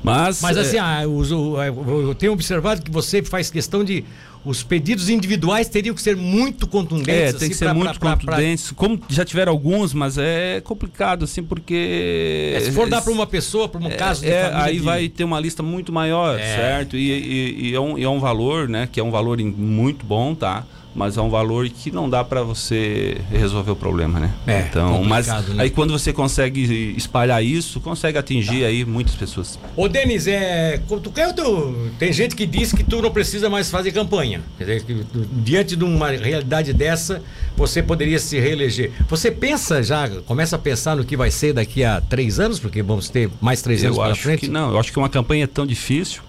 Mas, 0.04 0.42
mas 0.42 0.58
assim, 0.58 0.78
é... 0.78 0.80
ah, 0.80 1.04
eu, 1.04 2.04
eu, 2.08 2.16
tenho 2.16 2.34
observado 2.34 2.82
que 2.82 2.90
você 2.90 3.22
faz 3.22 3.52
questão 3.52 3.84
de 3.84 4.04
os 4.44 4.64
pedidos 4.64 5.10
individuais 5.10 5.70
teriam 5.70 5.94
que 5.94 6.02
ser 6.02 6.16
muito 6.16 6.68
contundentes. 6.68 7.10
É, 7.14 7.28
tem 7.28 7.36
assim, 7.36 7.50
que 7.50 7.56
ser 7.56 7.66
pra, 7.66 7.74
muito 7.74 8.00
pra, 8.00 8.18
contundentes. 8.18 8.68
Pra... 8.68 8.76
Como 8.76 9.02
já 9.08 9.24
tiveram 9.24 9.52
alguns, 9.52 9.94
mas 9.94 10.18
é 10.18 10.62
complicado, 10.62 11.26
assim, 11.26 11.44
porque. 11.44 12.54
É, 12.56 12.60
se 12.62 12.72
for 12.72 12.90
dar 12.90 13.02
para 13.02 13.12
uma 13.12 13.28
pessoa, 13.28 13.70
para 13.70 13.80
um 13.80 13.88
é, 13.88 13.96
caso 13.96 14.22
de 14.22 14.30
é, 14.30 14.52
Aí 14.54 14.78
de... 14.78 14.82
vai 14.82 15.08
ter 15.10 15.24
uma 15.24 15.40
lista 15.40 15.62
muito 15.62 15.92
maior, 15.92 16.40
é. 16.40 16.56
certo? 16.56 16.98
E, 16.98 17.12
e, 17.12 17.70
e, 17.70 17.76
é 17.76 17.80
um, 17.80 17.98
e 17.98 18.04
é 18.04 18.10
um 18.10 18.20
valor, 18.20 18.68
né? 18.68 18.90
Que 18.92 19.00
é 19.00 19.04
um 19.04 19.12
valor 19.12 19.40
muito 19.40 20.06
bom, 20.06 20.34
tá? 20.34 20.66
Mas 20.94 21.18
é 21.18 21.22
um 21.22 21.30
valor 21.30 21.70
que 21.70 21.92
não 21.92 22.10
dá 22.10 22.24
para 22.24 22.44
você 22.44 23.18
resolver 23.32 23.72
o 23.72 23.76
problema, 23.76 24.20
né? 24.20 24.32
É, 24.46 24.68
então, 24.70 25.04
mas 25.04 25.28
né? 25.28 25.44
aí 25.58 25.70
quando 25.70 25.92
você 25.92 26.12
consegue 26.12 26.94
espalhar 26.98 27.44
isso, 27.44 27.80
consegue 27.80 28.18
atingir 28.18 28.62
tá. 28.62 28.68
aí 28.68 28.86
muitas 28.86 29.16
pessoas. 29.16 29.58
Ô 29.76 29.88
Denis, 29.88 30.28
é, 30.28 30.80
tu 31.02 31.12
quer 31.12 31.34
tu, 31.34 31.90
tem 31.98 32.12
gente 32.12 32.36
que 32.36 32.46
diz 32.46 32.74
que 32.74 32.84
tu 32.84 33.02
não 33.02 33.12
precisa 33.12 33.50
mais 33.50 33.70
fazer 33.70 33.92
campanha. 33.92 34.42
Quer 34.58 34.64
dizer, 34.66 34.84
que, 34.84 35.06
diante 35.32 35.76
de 35.76 35.84
uma 35.84 36.10
realidade 36.10 36.74
dessa, 36.74 37.22
você 37.56 37.82
poderia 37.82 38.20
se 38.20 38.40
reeleger. 38.40 38.92
Você 39.08 39.32
pensa 39.32 39.82
já, 39.82 40.10
começa 40.26 40.56
a 40.56 40.60
pensar 40.60 40.96
no 40.96 41.06
que 41.06 41.16
vai 41.16 41.32
ser 41.32 41.54
daqui 41.54 41.84
a 41.84 42.02
três 42.02 42.40
anos, 42.40 42.60
porque 42.60 42.82
vamos 42.82 43.10
ter 43.10 43.30
mais 43.40 43.62
três 43.62 43.84
anos 43.84 43.98
pela 43.98 44.16
frente? 44.16 44.42
Que 44.42 44.48
não, 44.48 44.72
eu 44.72 44.80
acho 44.80 44.92
que 44.92 45.00
uma 45.00 45.10
campanha 45.10 45.46
é 45.46 45.48
tão 45.48 45.66
difícil 45.66 46.22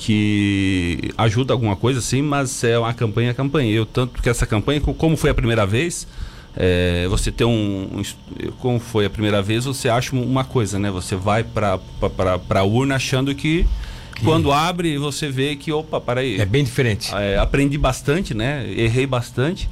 que 0.00 1.12
ajuda 1.18 1.52
alguma 1.52 1.76
coisa, 1.76 2.00
sim, 2.00 2.22
mas 2.22 2.64
é 2.64 2.78
uma 2.78 2.94
campanha 2.94 3.34
campanha. 3.34 3.70
Eu 3.70 3.84
tanto 3.84 4.22
que 4.22 4.30
essa 4.30 4.46
campanha, 4.46 4.80
como 4.80 5.14
foi 5.14 5.28
a 5.28 5.34
primeira 5.34 5.66
vez, 5.66 6.08
é, 6.56 7.06
você 7.06 7.30
tem 7.30 7.46
um, 7.46 8.00
um, 8.00 8.02
como 8.58 8.80
foi 8.80 9.04
a 9.04 9.10
primeira 9.10 9.42
vez, 9.42 9.66
você 9.66 9.90
acha 9.90 10.16
uma 10.16 10.42
coisa, 10.42 10.78
né? 10.78 10.90
Você 10.90 11.14
vai 11.14 11.44
para 11.44 11.78
para 12.08 12.64
urna 12.64 12.96
achando 12.96 13.34
que, 13.34 13.66
que, 14.16 14.24
quando 14.24 14.50
abre 14.50 14.96
você 14.96 15.28
vê 15.28 15.54
que 15.54 15.70
opa, 15.70 16.00
para 16.00 16.22
aí. 16.22 16.40
É 16.40 16.46
bem 16.46 16.64
diferente. 16.64 17.14
É, 17.14 17.36
aprendi 17.36 17.76
bastante, 17.76 18.32
né? 18.32 18.66
Errei 18.74 19.06
bastante 19.06 19.68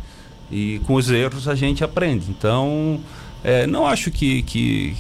e 0.53 0.79
com 0.87 0.93
os 0.95 1.11
erros 1.11 1.49
a 1.49 1.55
gente 1.55 1.83
aprende. 1.83 2.27
Então, 2.29 3.01
é, 3.43 3.67
não 3.67 3.87
acho 3.87 4.11
que, 4.11 4.43
que 4.43 4.95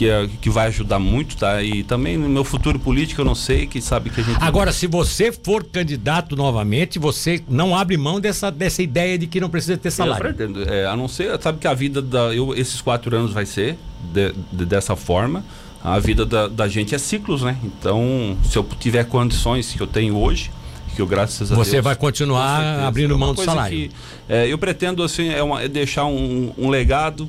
que, 0.00 0.08
é, 0.08 0.26
que 0.40 0.48
vai 0.48 0.68
ajudar 0.68 0.98
muito, 0.98 1.36
tá? 1.36 1.62
E 1.62 1.82
também 1.82 2.16
no 2.16 2.26
meu 2.26 2.42
futuro 2.42 2.78
político 2.78 3.20
eu 3.20 3.24
não 3.26 3.34
sei, 3.34 3.66
que 3.66 3.82
sabe 3.82 4.08
que 4.08 4.22
a 4.22 4.24
gente. 4.24 4.38
Agora, 4.40 4.72
se 4.72 4.86
você 4.86 5.30
for 5.30 5.62
candidato 5.62 6.34
novamente, 6.34 6.98
você 6.98 7.42
não 7.46 7.76
abre 7.76 7.98
mão 7.98 8.18
dessa, 8.18 8.50
dessa 8.50 8.82
ideia 8.82 9.18
de 9.18 9.26
que 9.26 9.38
não 9.38 9.50
precisa 9.50 9.76
ter 9.76 9.90
salário. 9.90 10.26
Eu 10.26 10.34
pretendo, 10.34 10.62
é, 10.62 10.86
a 10.86 10.96
não 10.96 11.06
ser, 11.06 11.38
sabe 11.42 11.58
que 11.58 11.66
a 11.66 11.74
vida 11.74 12.00
da. 12.00 12.34
Eu, 12.34 12.54
esses 12.54 12.80
quatro 12.80 13.14
anos 13.14 13.34
vai 13.34 13.44
ser 13.44 13.76
de, 14.10 14.32
de, 14.50 14.64
dessa 14.64 14.96
forma. 14.96 15.44
A 15.84 15.98
vida 15.98 16.24
da, 16.24 16.48
da 16.48 16.66
gente 16.66 16.94
é 16.94 16.98
ciclos, 16.98 17.42
né? 17.42 17.58
Então, 17.62 18.38
se 18.42 18.56
eu 18.56 18.66
tiver 18.78 19.04
condições 19.04 19.70
que 19.74 19.82
eu 19.82 19.86
tenho 19.86 20.16
hoje, 20.16 20.50
que 20.96 21.02
eu 21.02 21.06
graças 21.06 21.52
a 21.52 21.54
Você 21.54 21.72
Deus, 21.72 21.84
vai 21.84 21.94
continuar 21.94 22.86
abrindo 22.86 23.18
mão 23.18 23.34
do 23.34 23.44
salário. 23.44 23.76
Que, 23.76 23.90
é, 24.30 24.46
eu 24.50 24.56
pretendo 24.56 25.02
assim 25.02 25.28
é, 25.28 25.42
uma, 25.42 25.62
é 25.62 25.68
deixar 25.68 26.06
um, 26.06 26.54
um 26.56 26.70
legado 26.70 27.28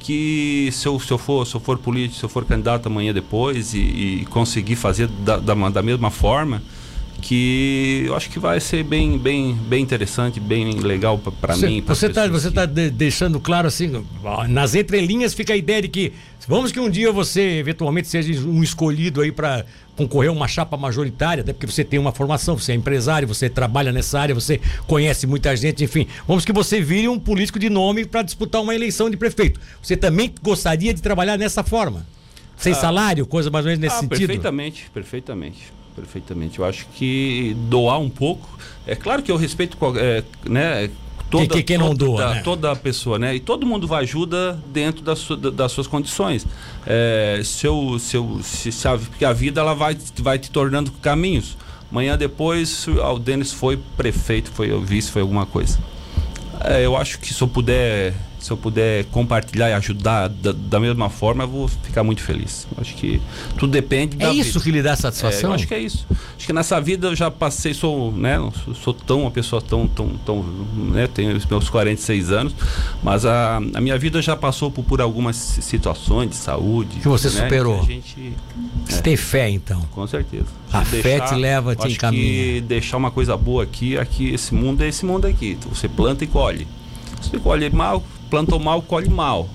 que 0.00 0.70
se 0.72 0.88
eu, 0.88 0.98
se 0.98 1.10
eu 1.12 1.18
for 1.18 1.46
se 1.46 1.54
eu 1.54 1.60
for 1.60 1.78
político, 1.78 2.18
se 2.18 2.24
eu 2.24 2.28
for 2.28 2.44
candidato 2.44 2.86
amanhã 2.86 3.12
depois 3.12 3.74
e, 3.74 3.78
e 4.22 4.26
conseguir 4.30 4.74
fazer 4.74 5.06
da, 5.06 5.36
da, 5.36 5.54
da, 5.54 5.82
mesma 5.82 6.10
forma, 6.10 6.62
que 7.20 8.04
eu 8.06 8.16
acho 8.16 8.30
que 8.30 8.38
vai 8.38 8.58
ser 8.60 8.82
bem 8.82 9.18
bem 9.18 9.54
bem 9.54 9.82
interessante, 9.82 10.40
bem 10.40 10.72
legal 10.72 11.18
para 11.18 11.56
mim. 11.56 11.82
Você 11.86 12.06
está 12.06 12.26
você 12.26 12.48
está 12.48 12.66
de, 12.66 12.90
deixando 12.90 13.38
claro 13.38 13.68
assim, 13.68 14.04
nas 14.48 14.74
entrelinhas 14.74 15.34
fica 15.34 15.52
a 15.52 15.56
ideia 15.56 15.82
de 15.82 15.88
que 15.88 16.12
vamos 16.48 16.72
que 16.72 16.80
um 16.80 16.90
dia 16.90 17.12
você 17.12 17.58
eventualmente 17.58 18.08
seja 18.08 18.48
um 18.48 18.62
escolhido 18.62 19.20
aí 19.20 19.30
para 19.30 19.64
concorrer 19.96 20.30
a 20.30 20.32
uma 20.32 20.48
chapa 20.48 20.76
majoritária, 20.76 21.42
até 21.42 21.52
porque 21.52 21.66
você 21.66 21.84
tem 21.84 21.98
uma 21.98 22.12
formação, 22.12 22.56
você 22.56 22.72
é 22.72 22.74
empresário, 22.74 23.28
você 23.28 23.50
trabalha 23.50 23.92
nessa 23.92 24.18
área, 24.18 24.34
você 24.34 24.58
conhece 24.86 25.26
muita 25.26 25.54
gente, 25.54 25.84
enfim. 25.84 26.06
Vamos 26.26 26.44
que 26.44 26.52
você 26.52 26.80
vire 26.80 27.06
um 27.06 27.18
político 27.18 27.58
de 27.58 27.68
nome 27.68 28.06
para 28.06 28.22
disputar 28.22 28.62
uma 28.62 28.74
eleição 28.74 29.10
de 29.10 29.16
prefeito. 29.18 29.60
Você 29.82 29.96
também 29.96 30.32
gostaria 30.42 30.94
de 30.94 31.02
trabalhar 31.02 31.36
nessa 31.36 31.62
forma? 31.62 32.06
Sem 32.56 32.72
ah, 32.72 32.76
salário, 32.76 33.26
coisa 33.26 33.50
mais 33.50 33.64
ou 33.64 33.70
menos 33.70 33.80
nesse 33.82 33.96
ah, 33.96 34.00
sentido? 34.00 34.26
Perfeitamente, 34.26 34.90
perfeitamente. 34.92 35.79
Perfeitamente. 35.94 36.58
Eu 36.58 36.64
acho 36.64 36.86
que 36.94 37.56
doar 37.68 37.98
um 37.98 38.10
pouco. 38.10 38.58
É 38.86 38.94
claro 38.94 39.22
que 39.22 39.30
eu 39.30 39.36
respeito 39.36 39.76
é, 39.96 40.22
né, 40.48 40.90
toda, 41.30 41.46
que, 41.46 41.54
que, 41.54 41.62
que 41.62 41.78
não 41.78 41.94
doa, 41.94 42.16
toda, 42.16 42.34
né? 42.34 42.42
toda 42.42 42.76
pessoa, 42.76 43.18
né? 43.18 43.34
E 43.34 43.40
todo 43.40 43.66
mundo 43.66 43.86
vai 43.86 44.02
ajuda 44.02 44.58
dentro 44.66 45.02
das, 45.02 45.26
das 45.54 45.72
suas 45.72 45.86
condições. 45.86 46.46
É, 46.86 47.40
se 47.44 47.66
eu, 47.66 47.98
se 47.98 48.16
se, 48.42 48.88
a, 48.88 48.98
porque 48.98 49.24
a 49.24 49.32
vida 49.32 49.60
ela 49.60 49.74
vai, 49.74 49.96
vai 50.18 50.38
te 50.38 50.50
tornando 50.50 50.90
caminhos. 50.92 51.56
Amanhã 51.90 52.16
depois, 52.16 52.86
o 52.86 53.18
Denis 53.18 53.52
foi 53.52 53.76
prefeito, 53.96 54.50
foi 54.52 54.68
vice, 54.80 55.10
foi 55.10 55.22
alguma 55.22 55.44
coisa. 55.44 55.78
É, 56.60 56.84
eu 56.84 56.96
acho 56.96 57.18
que 57.18 57.32
se 57.34 57.42
eu 57.42 57.48
puder 57.48 58.14
se 58.40 58.50
eu 58.50 58.56
puder 58.56 59.04
compartilhar 59.06 59.68
e 59.68 59.72
ajudar 59.74 60.28
da, 60.28 60.52
da 60.52 60.80
mesma 60.80 61.10
forma, 61.10 61.44
eu 61.44 61.48
vou 61.48 61.68
ficar 61.68 62.02
muito 62.02 62.22
feliz. 62.22 62.66
Acho 62.78 62.94
que 62.94 63.20
tudo 63.58 63.70
depende 63.70 64.16
é 64.16 64.26
da 64.26 64.30
É 64.30 64.32
isso 64.32 64.54
vida. 64.54 64.64
que 64.64 64.70
lhe 64.70 64.82
dá 64.82 64.96
satisfação? 64.96 65.52
É, 65.52 65.54
acho 65.54 65.66
que 65.66 65.74
é 65.74 65.78
isso. 65.78 66.06
Acho 66.36 66.46
que 66.46 66.52
nessa 66.52 66.80
vida 66.80 67.08
eu 67.08 67.14
já 67.14 67.30
passei, 67.30 67.74
sou, 67.74 68.10
né, 68.12 68.38
sou, 68.82 68.94
tão 68.94 69.22
uma 69.22 69.30
pessoa 69.30 69.60
tão, 69.60 69.86
tão, 69.86 70.08
tão, 70.24 70.42
né, 70.92 71.06
tenho 71.06 71.36
os 71.36 71.44
meus 71.44 71.68
46 71.68 72.32
anos, 72.32 72.54
mas 73.02 73.26
a, 73.26 73.56
a 73.56 73.80
minha 73.80 73.98
vida 73.98 74.22
já 74.22 74.34
passou 74.34 74.70
por, 74.70 74.84
por 74.84 75.00
algumas 75.02 75.36
situações 75.36 76.30
de 76.30 76.36
saúde. 76.36 77.00
Que 77.00 77.08
você 77.08 77.28
né, 77.28 77.42
superou. 77.42 77.80
Que 77.80 77.94
gente, 77.94 78.32
você 78.86 78.98
é, 78.98 79.02
tem 79.02 79.16
fé 79.16 79.50
então? 79.50 79.82
Com 79.92 80.06
certeza. 80.06 80.46
A 80.72 80.82
deixar, 80.84 81.02
fé 81.02 81.20
te 81.20 81.34
leva, 81.34 81.76
te 81.76 81.88
encaminha. 81.88 82.24
Que 82.24 82.60
deixar 82.62 82.96
uma 82.96 83.10
coisa 83.10 83.36
boa 83.36 83.64
aqui, 83.64 83.98
aqui, 83.98 84.32
esse 84.32 84.54
mundo 84.54 84.82
é 84.82 84.88
esse 84.88 85.04
mundo 85.04 85.26
aqui. 85.26 85.58
Você 85.68 85.88
planta 85.88 86.24
e 86.24 86.26
colhe. 86.26 86.66
Você 87.20 87.38
colhe 87.38 87.68
mal, 87.70 88.02
plantou 88.30 88.58
mal, 88.58 88.80
colhe 88.80 89.08
mal. 89.10 89.48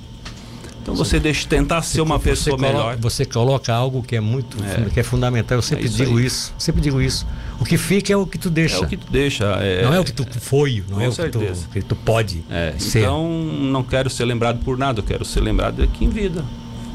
Então 0.82 0.94
você 0.96 1.20
deixa 1.20 1.48
tentar 1.48 1.82
ser 1.82 2.02
uma 2.02 2.20
pessoa 2.20 2.56
coloca, 2.56 2.74
melhor. 2.78 2.98
Você 2.98 3.26
coloca 3.26 3.74
algo 3.74 4.04
que 4.04 4.16
é 4.16 4.20
muito, 4.20 4.56
É. 4.64 4.88
que 4.92 5.00
é 5.00 5.04
fundamental. 5.04 5.58
Eu 5.58 5.62
sempre 5.64 5.86
É 5.86 5.88
isso 5.88 5.98
digo 5.98 6.20
aí. 6.20 6.26
isso, 6.28 6.54
sempre 6.60 6.80
digo 6.80 7.02
isso. 7.02 7.26
O 7.60 7.66
que 7.66 7.76
fica 7.76 8.14
é 8.14 8.16
o 8.16 8.28
que 8.28 8.38
tu 8.38 8.52
deixa. 8.52 8.76
É 8.76 8.80
o 8.82 8.88
que 8.88 8.96
tu 8.98 9.08
deixa. 9.12 9.46
É, 9.62 9.84
não 9.84 9.94
é 9.96 10.00
o 10.00 10.04
que 10.04 10.12
tu 10.12 10.24
foi, 10.40 10.84
não 10.88 11.02
é 11.02 11.08
o 11.08 11.12
que 11.12 11.30
tu, 11.30 11.40
que 11.74 11.82
tu 11.82 11.96
pode 11.96 12.44
É, 12.52 12.76
ser. 12.78 13.00
então 13.00 13.28
não 13.28 13.82
quero 13.82 14.12
ser 14.12 14.26
lembrado 14.26 14.60
por 14.64 14.78
nada, 14.78 15.00
eu 15.00 15.04
quero 15.04 15.26
ser 15.26 15.40
lembrado 15.42 15.82
aqui 15.82 16.06
em 16.06 16.10
vida. 16.10 16.46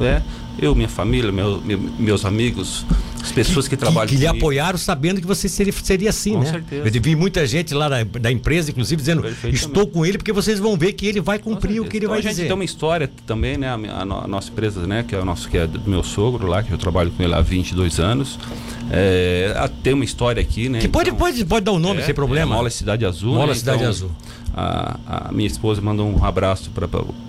Né? 0.00 0.22
Eu, 0.58 0.74
minha 0.74 0.88
família, 0.88 1.30
meu- 1.30 1.60
meu- 1.62 1.78
meus 1.98 2.24
amigos, 2.24 2.84
as 3.22 3.30
pessoas 3.32 3.68
que, 3.68 3.76
trabalham 3.76 4.08
que 4.08 4.14
lhe 4.16 4.26
comigo. 4.26 4.44
apoiaram 4.44 4.76
sabendo 4.78 5.20
que 5.20 5.26
você 5.26 5.48
seria, 5.48 5.72
seria 5.72 6.10
assim, 6.10 6.32
Com 6.32 6.40
né? 6.40 6.50
certeza. 6.50 6.88
Eu 6.96 7.02
vi 7.02 7.14
muita 7.16 7.46
gente 7.46 7.72
lá 7.72 7.88
da, 7.88 8.02
da 8.02 8.30
empresa, 8.32 8.70
inclusive, 8.70 9.00
dizendo: 9.00 9.22
estou 9.44 9.86
com 9.86 10.04
ele 10.04 10.18
porque 10.18 10.32
vocês 10.32 10.58
vão 10.58 10.76
ver 10.76 10.92
que 10.94 11.06
ele 11.06 11.20
vai 11.20 11.38
cumprir 11.38 11.80
o 11.80 11.84
que 11.84 11.96
ele 11.98 12.06
Então, 12.06 12.10
vai 12.10 12.18
a 12.18 12.22
gente 12.22 12.30
dizer. 12.32 12.44
tem 12.44 12.52
uma 12.54 12.64
história 12.64 13.10
também, 13.26 13.56
né? 13.56 13.68
A, 13.68 13.74
a 13.74 14.00
a 14.24 14.26
nossa 14.26 14.50
empresa, 14.50 14.86
né? 14.86 15.04
Que 15.06 15.14
é 15.14 15.18
o 15.18 15.24
nosso, 15.24 15.48
que 15.48 15.56
é 15.56 15.66
do 15.66 15.88
meu 15.88 16.02
sogro 16.02 16.46
lá, 16.46 16.62
que 16.62 16.72
eu 16.72 16.78
trabalho 16.78 17.10
com 17.10 17.22
ele 17.22 17.32
há 17.34 17.40
22 17.40 17.98
anos. 18.00 18.38
É, 18.90 19.70
tem 19.82 19.92
uma 19.94 20.04
história 20.04 20.40
aqui, 20.42 20.68
né? 20.68 20.80
Que 20.80 20.88
pode, 20.88 21.10
Então, 21.10 21.18
pode, 21.18 21.44
pode 21.44 21.64
dar 21.64 21.72
o 21.72 21.78
nome 21.78 22.00
é, 22.00 22.04
sem 22.04 22.14
problema. 22.14 22.54
É 22.54 22.56
Mola 22.56 22.70
Cidade 22.70 23.04
Azul. 23.06 23.34
Mola 23.34 23.48
né? 23.48 23.54
Cidade 23.54 23.78
Então, 23.78 23.88
Azul. 23.88 24.10
A, 24.52 25.28
a 25.28 25.32
minha 25.32 25.46
esposa 25.46 25.80
mandou 25.80 26.08
um 26.08 26.24
abraço 26.24 26.70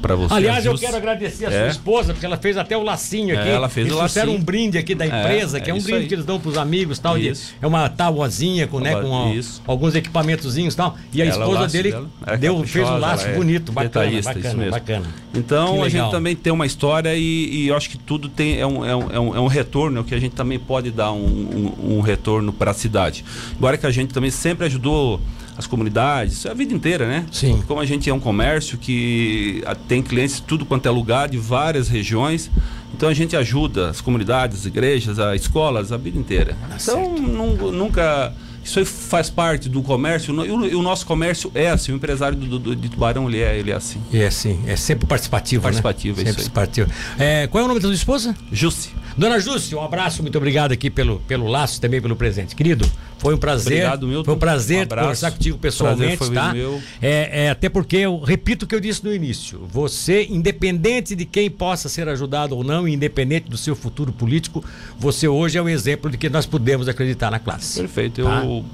para 0.02 0.16
você. 0.16 0.34
Aliás, 0.34 0.66
eu 0.66 0.76
quero 0.78 0.98
agradecer 0.98 1.46
a 1.46 1.52
sua 1.52 1.60
É. 1.60 1.68
esposa, 1.70 2.14
porque 2.14 2.26
ela 2.26 2.38
fez 2.38 2.58
até 2.58 2.76
o 2.76 2.82
lacinho 2.84 3.38
aqui. 3.38 3.48
É, 3.50 3.54
ela 3.54 3.70
fez 3.70 3.86
Eles 3.88 3.98
o 3.98 4.02
lacinho. 4.02 4.32
um 4.32 4.42
brinde 4.42 4.78
aqui 4.78 4.96
da 4.96 5.06
empresa, 5.06 5.58
É, 5.58 5.62
que 5.62 5.70
é 5.70 5.74
é 5.74 5.76
um 5.76 5.82
brinde 5.82 6.00
aí. 6.02 6.08
que 6.08 6.16
eles 6.16 6.26
dão 6.26 6.40
pros 6.40 6.58
amigos 6.58 6.98
tal. 7.00 7.18
de- 7.20 7.32
é 7.62 7.68
uma 7.68 7.88
tábuazinha 7.90 8.66
com, 8.68 8.80
né, 8.80 8.96
com 9.00 9.32
isso. 9.34 9.62
alguns 9.68 9.94
equipamentozinhos 9.96 10.74
e 10.74 10.78
tal. 10.78 10.98
E 11.14 11.22
a 11.22 11.26
Ela, 11.26 11.38
esposa 11.46 11.68
dele 11.68 11.92
dela 11.92 12.10
é 12.26 12.38
deu, 12.38 12.64
fez 12.64 12.90
um 12.90 12.98
laço 12.98 13.28
é 13.28 13.34
bonito, 13.36 13.72
bacana, 13.72 14.22
bacana, 14.22 14.54
mesmo. 14.56 14.72
bacana. 14.72 15.06
Então 15.36 15.84
a 15.84 15.90
gente 15.90 16.10
também 16.12 16.36
tem 16.36 16.52
uma 16.52 16.66
história 16.66 17.16
e, 17.16 17.22
e 17.64 17.68
eu 17.68 17.76
acho 17.78 17.90
que 17.90 17.98
tudo 17.98 18.28
tem 18.30 18.60
é 18.60 18.66
um, 18.66 18.84
é 18.86 18.96
um, 18.96 19.36
é 19.36 19.40
um, 19.42 19.48
é 19.48 19.50
retorno 19.54 20.04
que 20.04 20.16
a 20.16 20.20
gente 20.20 20.34
também 20.36 20.58
pode 20.58 20.92
dar 20.92 21.12
um, 21.12 21.74
um, 21.80 21.98
um 21.98 22.02
retorno 22.02 22.52
para 22.52 22.72
a 22.72 22.74
cidade. 22.74 23.24
Embora 23.56 23.78
que 23.78 23.86
a 23.86 23.92
gente 23.92 24.14
também 24.14 24.32
sempre 24.32 24.66
ajudou 24.66 25.20
as 25.62 25.68
comunidades, 25.68 26.46
a 26.46 26.54
vida 26.54 26.74
inteira, 26.74 27.08
né? 27.08 27.26
Sim. 27.32 27.64
Como 27.68 27.80
a 27.80 27.86
gente 27.86 28.10
é 28.10 28.14
um 28.14 28.20
comércio 28.20 28.78
que 28.78 29.64
ah, 29.66 29.76
tem 29.76 30.02
clientes 30.02 30.36
de 30.38 30.42
tudo 30.44 30.66
quanto 30.66 30.86
é 30.88 30.92
lugar, 30.92 31.30
de 31.30 31.38
várias 31.38 31.88
regiões, 31.88 32.50
então 32.94 33.08
a 33.08 33.14
gente 33.14 33.36
ajuda 33.36 33.90
as 33.90 34.02
comunidades, 34.02 34.60
as 34.60 34.66
igrejas, 34.66 35.18
as 35.20 35.42
escolas, 35.42 35.92
a 35.92 35.98
vida 35.98 36.18
inteira. 36.18 36.56
então 36.82 37.16
nun- 37.18 37.72
nunca. 37.72 38.34
Isso 38.64 38.78
aí 38.78 38.86
faz 38.86 39.28
parte 39.28 39.68
do 39.68 39.82
comércio. 39.82 40.36
E 40.46 40.52
o, 40.52 40.84
nosso 40.84 41.04
comércio 41.04 41.52
é 41.56 41.72
assim. 41.72 41.94
O 41.94 41.96
empresário 41.96 42.38
do, 42.38 42.60
do- 42.60 42.76
de 42.76 42.90
Tubarão 42.90 43.28
ele 43.28 43.40
é, 43.40 43.58
ele 43.58 43.72
é 43.72 43.76
assim. 43.76 44.00
É 44.14 44.30
sim, 44.30 44.60
é 44.68 44.76
sempre 44.76 45.08
participativo, 45.08 45.64
Participativo, 45.64 46.18
né? 46.18 46.30
é 46.30 46.34
Sempre 46.34 46.52
participativo. 46.52 46.92
É, 47.18 47.48
qual 47.48 47.62
é 47.62 47.66
o 47.66 47.68
nome 47.68 47.80
da 47.80 47.88
sua 47.88 47.96
esposa? 47.96 48.36
Jussi. 48.52 48.90
Dona 49.18 49.40
Júcia, 49.40 49.78
um 49.78 49.84
abraço, 49.84 50.22
muito 50.22 50.38
obrigado 50.38 50.72
aqui 50.72 50.90
pelo, 50.90 51.20
pelo 51.22 51.48
laço 51.48 51.80
também 51.82 52.02
pelo 52.02 52.16
presente. 52.16 52.56
Querido, 52.56 52.90
foi 53.18 53.36
um 53.36 53.38
prazer. 53.38 53.74
Obrigado, 53.74 54.08
Milton. 54.08 54.26
Foi 54.26 54.34
um 54.34 54.40
prazer 54.40 54.86
Um 54.86 54.90
conversar 54.90 55.32
contigo 55.32 55.58
pessoalmente, 55.58 56.18
Prazer 56.18 56.36
foi 56.36 56.36
tá? 56.36 56.54
meu. 56.54 56.82
É, 57.02 57.46
é, 57.46 57.50
até 57.50 57.70
porque 57.70 57.98
eu 57.98 58.20
repito 58.20 58.66
o 58.66 58.68
que 58.68 58.74
eu 58.74 58.80
disse 58.80 59.04
no 59.04 59.14
início. 59.14 59.68
Você, 59.70 60.26
independente 60.30 61.16
de 61.16 61.26
quem 61.26 61.50
possa 61.50 61.88
ser 61.88 62.08
ajudado 62.10 62.56
ou 62.56 62.64
não, 62.64 62.88
independente 62.88 63.50
do 63.50 63.58
seu 63.58 63.76
futuro 63.76 64.12
político, 64.12 64.64
você 64.98 65.28
hoje 65.28 65.58
é 65.58 65.62
um 65.62 65.70
exemplo 65.70 66.10
de 66.10 66.18
que 66.18 66.30
nós 66.30 66.46
podemos 66.46 66.88
acreditar 66.88 67.30
na 67.30 67.40
classe. 67.40 67.80
Perfeito. 67.80 68.24
Tá. 68.24 68.44
Eu 68.44 68.66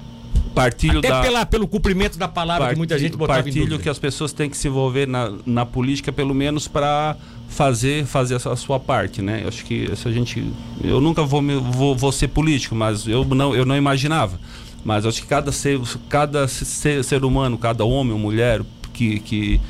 partilho 0.57 0.99
Até 0.99 1.09
da. 1.09 1.21
pela, 1.21 1.45
pelo 1.45 1.67
cumprimento 1.67 2.17
da 2.17 2.27
palavra 2.27 2.69
que 2.69 2.75
muita 2.75 2.97
gente 2.97 3.15
botava 3.15 3.41
em 3.41 3.43
partilho 3.43 3.65
dúvida. 3.65 3.83
que 3.83 3.89
as 3.89 3.99
pessoas 3.99 4.33
têm 4.33 4.49
que 4.49 4.57
se 4.57 4.67
envolver 4.67 5.07
na, 5.07 5.31
na 5.45 5.65
política 5.65 6.11
pelo 6.11 6.33
menos 6.33 6.67
para 6.67 7.15
fazer 7.47 8.05
fazer 8.05 8.35
a 8.35 8.55
sua- 8.55 8.79
parte 8.79 9.21
né 9.21 9.41
eu 9.43 9.47
acho 9.47 9.63
que 9.65 9.89
se 9.95 10.07
a 10.07 10.11
gente 10.11 10.45
eu 10.83 10.99
nunca 11.01 11.23
vou, 11.23 11.41
me- 11.41 11.55
vou 11.55 11.95
vou 11.95 12.11
ser 12.11 12.27
político 12.27 12.75
mas 12.75 13.07
eu 13.07 13.23
não 13.25 13.55
eu 13.55 13.65
não 13.65 13.75
imaginava 13.75 14.39
mas 14.83 15.05
acho 15.05 15.21
que 15.21 15.27
cada 15.27 15.51
ser 15.51 15.79
cada 16.09 16.47
ser, 16.47 17.03
ser 17.03 17.23
humano 17.25 17.57
cada 17.57 17.83
homem 17.85 18.13
ou 18.13 18.19
mulher 18.19 18.61
que, 18.93 19.19
que 19.19 19.61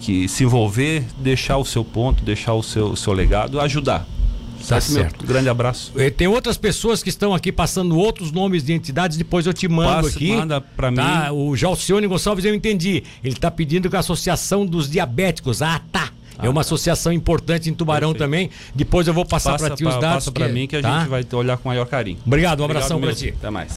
que 0.00 0.28
se 0.28 0.44
envolver 0.44 1.04
deixar 1.18 1.56
o 1.58 1.64
seu 1.64 1.84
ponto 1.84 2.22
deixar 2.24 2.54
o 2.54 2.62
seu 2.62 2.86
o 2.92 2.96
seu 2.96 3.12
legado 3.12 3.60
ajudar 3.60 4.06
Tá 4.66 4.80
Certo, 4.80 5.18
meu? 5.18 5.28
grande 5.28 5.48
abraço 5.50 5.92
Eh, 5.94 6.08
Tem 6.08 6.26
outras 6.26 6.56
pessoas 6.56 7.02
que 7.02 7.10
estão 7.10 7.34
aqui 7.34 7.52
passando 7.52 7.98
outros 7.98 8.32
nomes 8.32 8.64
de 8.64 8.72
entidades, 8.72 9.18
depois 9.18 9.44
eu 9.46 9.52
te 9.52 9.68
mando 9.68 10.04
Passa- 10.04 10.16
aqui. 10.16 10.32
manda 10.34 10.58
pra 10.58 10.90
tá? 10.90 11.30
mim. 11.30 11.36
O 11.36 11.54
Jalcione 11.54 12.06
Gonçalves, 12.06 12.46
eu 12.46 12.54
entendi. 12.54 13.02
Ele 13.22 13.34
está 13.34 13.50
pedindo 13.50 13.90
que 13.90 13.96
a 13.96 13.98
Associação 13.98 14.64
dos 14.64 14.88
Diabéticos, 14.88 15.60
ah. 16.38 16.46
É 16.46 16.48
uma 16.48 16.60
associação 16.62 17.12
importante 17.12 17.70
em 17.70 17.74
Tubarão 17.74 18.12
Perfeito. 18.12 18.24
também. 18.24 18.50
Depois 18.74 19.06
eu 19.06 19.14
vou 19.14 19.24
passar 19.24 19.52
passa 19.52 19.66
para 19.66 19.76
ti 19.76 19.84
os 19.84 19.94
dados. 19.94 20.24
passa 20.26 20.32
para 20.32 20.48
mim 20.48 20.66
que 20.66 20.76
a 20.76 20.82
tá? 20.82 21.00
gente 21.00 21.08
vai 21.08 21.24
olhar 21.32 21.56
com 21.56 21.68
maior 21.68 21.86
carinho 21.86 22.18
Obrigado, 22.26 22.60
um 22.60 22.64
abração 22.64 23.00
para 23.00 23.14
ti. 23.14 23.34
até 23.36 23.50
mais 23.50 23.72